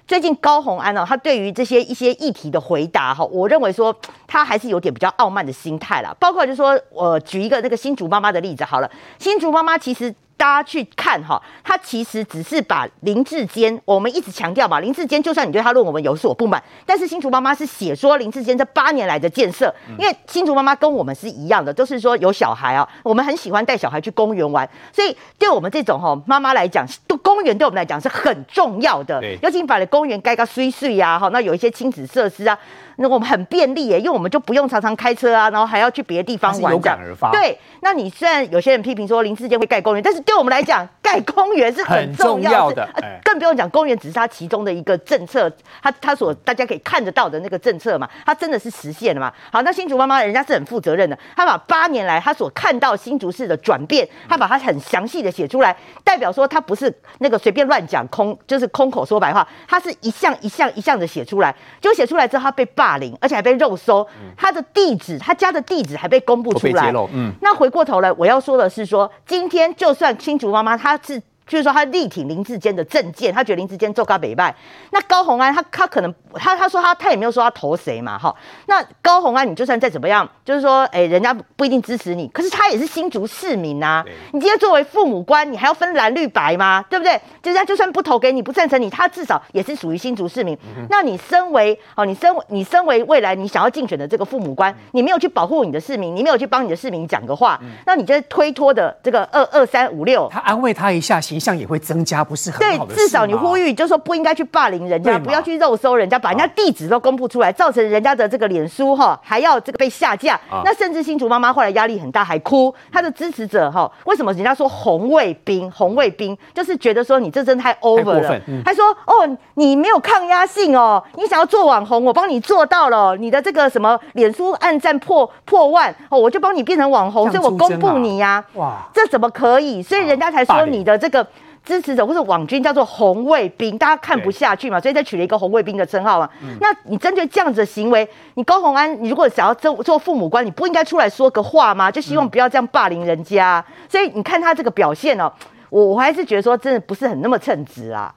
[0.07, 3.95] 最近高虹安呢、哦，他对于这些一些议题的回答哈，我认为说
[4.25, 6.15] 他还是有点比较傲慢的心态啦。
[6.19, 8.89] 包括就是说，我举一个那个新竹妈妈的例子好了，
[9.19, 10.15] 新竹妈妈其实。
[10.37, 26.85] 大家去看哈，他其实只是把林志坚，我们一直强调嘛，林志坚就算你对他论文有所不满，但是新竹妈妈是写说林志坚这八年来的建设，因为新竹妈妈跟我们是一样的，都是说有小孩啊，我们很喜欢带小孩去公园玩，所以对我们这种哈妈妈来讲，
[27.23, 32.57] 公园对我们来讲是很重要的，尤其你把的公园盖个碎碎呀，哈，那有一些亲子设施啊。
[32.97, 36.73] 那我们很便利耶，因为我们就不用常常开车啊，然后还要去别的地方玩。
[36.73, 37.31] 有感而发。
[37.31, 42.87] 对，那你虽然有些人批评说林志坚会盖公园，但是对我们来讲，盖公园是很重要的。
[43.23, 49.31] 更不用讲，公园只是他其中的一个政策，他他所大家可以看得到的那个政策嘛，他真的是实现了嘛？
[49.51, 63.13] 好，那新竹妈妈人家是很负责任的，他把八年来他所看到新竹市的转变，他把它很详细的写出来，代表说他不是那个随便乱讲空，就是空口说白话，他是一项一项一项的写出来，就写出来之后他被霸凌。
[63.19, 64.07] 而且还被肉搜，
[64.37, 66.93] 他的地址，他家的地址还被公布出来。
[67.11, 71.21] 嗯，那回过头来，我要说的是说，今天就算青竹妈妈，她是。
[71.47, 74.53] 就是说，他力挺林志坚的政见，他觉得林志坚做高北拜。
[74.91, 78.35] 那高虹安，他他可能他他说他他也没有说他投谁嘛，哈。
[78.67, 84.03] 那高虹安，你就算再怎么样，就是说，哎、欸，人家不一定支持你，可是他也是新竹市民呐。
[84.33, 86.83] 你今天作为父母官，你还要分蓝绿白吗？
[86.89, 87.19] 对不对？
[87.41, 90.57] 就是他就算不投给你，不赞成你，他至少也是属于新竹市民。
[90.77, 110.33] 嗯、那你身为哦，你身为你身为未来你想要竞选的这个父母官，你没有去保护你的市民，你没有去帮你的市民讲个话，嗯、那你这推脱的这个二二三五六，他安慰他一下形象也会增加，不是很好的对，至少你呼吁，就是说不应该去霸凌人家，不要去肉搜人家，把人家地址都公布出来，造成人家的这个脸书哈还要这个被下架。
[110.49, 112.73] 啊、那甚至新竹妈妈后来压力很大，还哭。
[112.91, 115.69] 她的支持者哈，为什么人家说红卫兵？
[115.69, 128.57] 红卫兵就是觉得说你这真太 over 了，嗯、还说哦你没有抗压性哦，你想要做网红，我帮你做到了，你的这个什么脸书暗赞破破万哦，我就帮你变成网红，所以我公布你呀、啊。
[128.57, 129.83] 哇，这怎么可以？
[129.83, 131.26] 所以人家才说你的这个。
[131.67, 136.29] 支持者或者网军叫做红卫兵，大家看不下去嘛，所以才取了一个红卫兵的称号嘛。
[136.41, 141.91] 嗯、那你针对这样子的行为，你高虹安，你如果想要做做父母官，你不应该出来说个话吗？
[141.91, 143.63] 就希望不要这样霸凌人家。
[143.67, 145.29] 嗯、所以你看他这个表现哦，
[145.69, 148.15] 我我还是觉得说真的不是很那么称职啊。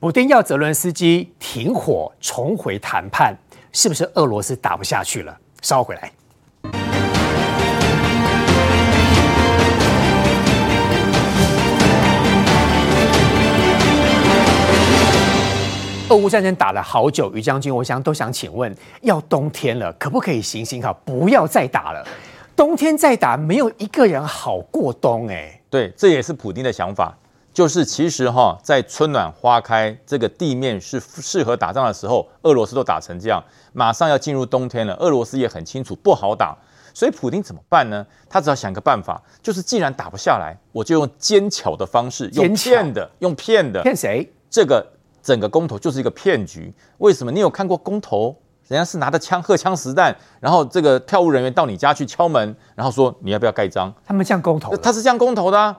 [0.00, 3.34] 普丁要泽伦斯基停火，重回谈判，
[3.72, 5.34] 是不是俄罗斯打不下去了？
[5.62, 6.12] 稍回来。
[16.14, 22.06] 俄乌战争打了好久，于将军，我想都想请问，要冬天了，可不可以行行好，不要再打了？
[22.54, 25.60] 冬天再打，没有一个人好过冬哎。
[25.68, 27.12] 对，这也是普丁的想法，
[27.52, 33.42] 就是其实哈，在春暖花开，这个地面是适合打仗的时候，俄罗斯都打成这样，
[33.72, 36.56] 马上要进入冬天了，俄罗斯也很清楚不好打，
[36.94, 38.06] 所以普丁怎么办呢？
[38.30, 44.32] 他只要想个办法，就是既然打不下来，我就用奸巧的方式，用骗的，用骗的，骗谁？
[44.48, 44.93] 这个。
[45.24, 47.32] 整个公投就是一个骗局，为什么？
[47.32, 48.36] 你有看过公投？
[48.68, 53.92] 人家是拿着枪、荷枪实弹，然后这个票务人员到你家去敲门，然后说你要不要盖章？
[54.06, 55.74] 他们这样公投，他是这样公投的、啊。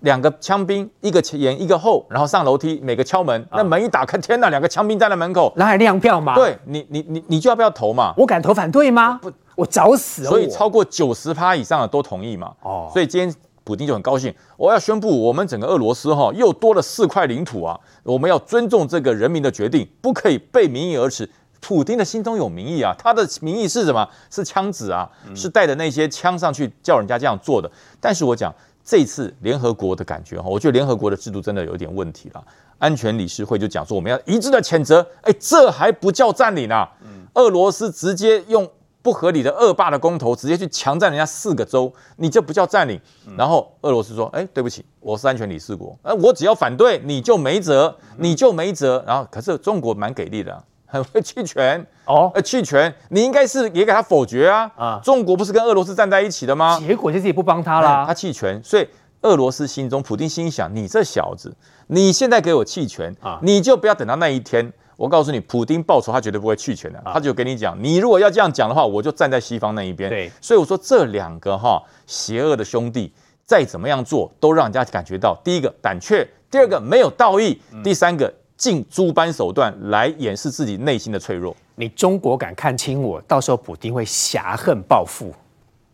[0.00, 6.34] 两个枪兵，一个前一个后，然后上楼梯，每个敲门，那门一打开，天哪，两个枪兵站在门口，然后还亮票吗？
[6.34, 8.12] 对你，你你你就要不要投嘛？
[8.16, 9.20] 我敢投反对吗？
[9.22, 10.24] 不，我找死。
[10.24, 12.52] 所以超过九十趴以上的都同意嘛。
[12.62, 13.34] 哦，所以今天。
[13.64, 17.78] 普京就很高兴，我要宣布，我们整个俄罗斯哈又多了四块领土啊！
[18.02, 21.28] 我们要尊重这个人民的决定，不可以背民意而驰。
[21.60, 24.08] 普京的心中有民意啊，他的民意是什么？
[24.30, 27.70] 是枪子啊，是带着那些枪上去叫人家这样做的。
[28.00, 28.52] 但是我讲
[28.84, 32.44] 这次联合国的感觉哈，我觉得联合国的制度真的有点问题了。
[32.78, 36.90] 安全理事会就讲说，我们要一致的谴责，哎，这还不叫占领啊？
[37.34, 38.68] 俄罗斯直接用。
[39.02, 43.00] 不合理的恶霸的公投，直接去强占人家四个州，你这不叫占领。
[43.36, 54.70] 然后俄罗斯说：“哎，对不起，我是安全理事国，哎，我只要反对你就没辙，你就没辙。”然后可是中国蛮给力的，很 会弃权哦，呃，弃权，你应该是也给他否决啊。
[54.76, 56.78] 啊，中国不是跟俄罗斯站在一起的吗？
[56.78, 58.86] 结果就是也不帮他啦，他弃权，所以
[59.22, 61.52] 俄罗斯心中，普京心想：你这小子，
[61.88, 64.72] 你现在给我弃权啊，你就不要等到那一天。
[64.96, 67.02] 我告诉你，普丁报仇，他绝对不会弃权的。
[67.04, 70.10] 他就跟你讲，你如果要这样讲的话，我就站在西方那一边。
[70.10, 73.12] 对，所以我说这两个哈邪恶的兄弟，
[73.44, 81.56] 再怎么样做，都让人家感觉到：第一个胆怯，第二个没有道义，第三个尽诸般手段来掩饰自己内心的脆弱。
[81.74, 85.34] 你中国敢看轻我，到时候普丁会侠恨报复。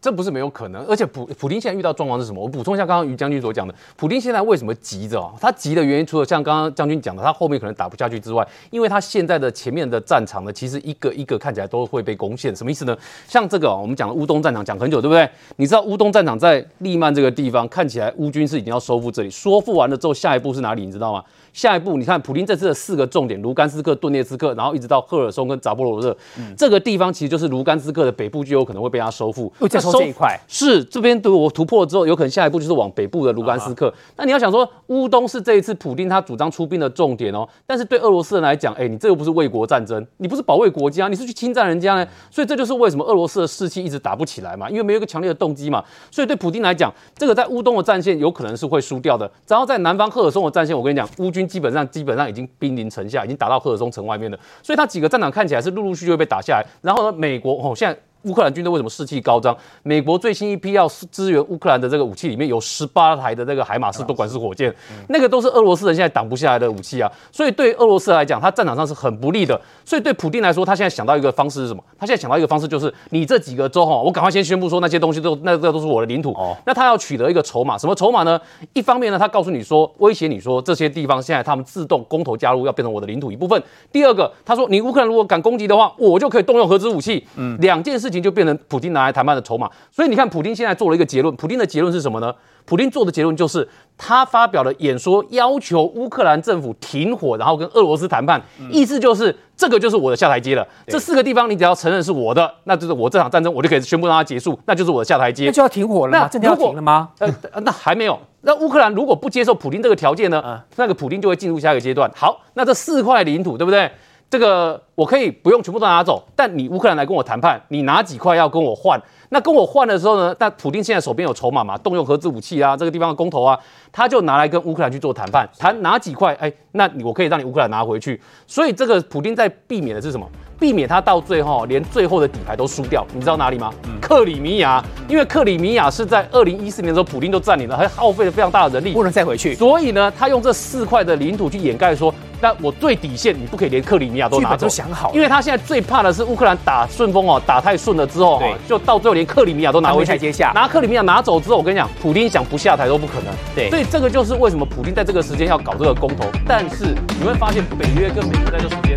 [0.00, 2.40] 这不是没有可能，而且普普丁现在遇到状况是什么？
[2.40, 5.28] 我补充一下刚刚于将军所讲的，普丁现在为什么急着？
[5.40, 12.54] 他急的原因，除了像刚刚将军讲的，他后面可能打不下去之外，因为他现在的前面的战场呢，其实一个一个看起来都会被攻陷。
[12.54, 12.96] 什么意思呢？
[13.26, 15.28] 像这个我们讲的乌东战场讲很久，对不对？
[15.56, 20.86] 你知道乌东战场在利曼这个地方，看起来乌军是已经要收复这里，收复完了之后，下一步是哪里？
[20.86, 21.24] 你知道吗？
[21.52, 29.52] 下一步，你看普丁这次的四个重点：卢甘斯克、顿涅茨克，然后一直到赫尔松跟扎波罗热，嗯、这个地方其实就是卢甘斯克的北部，就有可能会被他收复。
[29.68, 33.88] 再收这一块是这边如果突破了之后，有可能下一步就是往北部的卢甘斯克。
[33.88, 42.06] 啊、那你要想说，乌东是这一次普丁他主张出兵的重点哦，但是对俄罗斯人来讲，哎，你这又不是卫国战争，你不是保卫国家，你是去侵占人家呢。
[42.30, 45.84] 所以这就是为什么俄罗斯的士气一直打不起来嘛，因为没有一个强烈的动机嘛。
[46.10, 49.30] 所以对普丁来讲，这个在乌东的战线有可能是会输掉的。
[49.46, 52.28] 然后在南方赫尔松的战线，我跟你讲，乌军基本上基本上。
[52.28, 56.66] 已经兵临城下，已经打到赫尔松城外面了，所以他几个战场看起来是陆陆续续被打下来。
[56.82, 57.98] 然后呢，美国哦，现在。
[58.22, 59.56] 乌克兰军队为什么士气高涨？
[59.82, 64.74] 美国最新一批要支援乌克兰的这个武器里面有十八台的这个海马斯多管式火箭，
[65.08, 67.10] 那个都是俄罗斯人现在挡不下来的武器啊！
[67.30, 69.60] 所以对俄罗斯来讲，他战场上是很不利的。
[69.84, 71.82] 所以对普丁来说，他现在想到一个方式是什么？
[71.98, 76.32] 他现在想到一个方式就是，你这几个州哈，我赶快先宣布说那些东西都那个都是我的领土。
[76.32, 78.40] 哦，那他要取得一个筹码，什么筹码呢？
[78.72, 83.62] 一方面呢，他告诉你说，威胁你说这些地方现在他们自动公投加入，要变成我的领土一部分。
[83.92, 87.24] 第二个，他说你乌克兰如果敢攻击的话，我就可以动用核子武器。
[87.36, 88.88] 嗯，两件事情就变成普京。
[88.88, 91.36] 拿来谈判的筹码，所以你看，普京现在做了一个结论。
[91.36, 92.34] 普京的结论是什么呢？
[92.64, 98.40] 普京做的结论就是，他发表了演说，要求乌克兰政府停火，然后跟俄罗斯谈判。
[98.70, 100.66] 意思就是，这个就是我的下台阶了。
[100.86, 105.46] 这四个地方，你只要承认是我的，那就是我这场战争，我就可以宣布让它结束，那就是我的下台阶。
[105.46, 106.18] 那就要停火了吗？
[106.22, 107.10] 那真的要停了吗？
[107.18, 108.18] 呃，那还没有。
[108.40, 110.42] 那乌克兰如果不接受普京这个条件呢？
[110.46, 112.10] 嗯，那个普京就会进入下一个阶段。
[112.14, 113.90] 好，那这四块领土，对不对？
[114.30, 119.00] 这个我可以不用全部都拿走，但你乌克兰来跟我谈判，你拿几块要跟我换？
[119.30, 120.34] 那跟我换的时候呢？
[120.38, 121.76] 那普丁现在手边有筹码嘛？
[121.78, 123.58] 动用核子武器啊，这个地方的公投啊，
[123.92, 126.34] 他就拿来跟乌克兰去做谈判，谈哪几块？
[126.40, 128.20] 哎，那我可以让你乌克兰拿回去。
[128.46, 130.26] 所以这个普丁在避免的是什么？
[130.58, 133.06] 避免他到最后连最后的底牌都输掉。
[133.14, 133.72] 你知道哪里吗？
[133.84, 139.54] 嗯、克里米亚，因为克里米亚是在二零一四年的时候普丁都占领了，还耗费了非常大的人力，不能再回去。
[139.54, 142.12] 所以呢，他用这四块的领土去掩盖说。
[142.40, 144.66] 那我最底线，你不可以连克里米亚都拿走。
[144.66, 150.16] 都想好，因为他现在最怕的是乌克兰打顺风哦，打太顺了之后，就到最后连克里米亚都拿回去。
[150.16, 153.34] 接下拿克里米亚拿走之后，我跟你讲，普丁想不下台都不可能。
[153.56, 156.28] 对，所以这个就是为什么普京在这个时间要搞这个公投。
[156.44, 158.87] 但是你会发现，北约跟美国在这。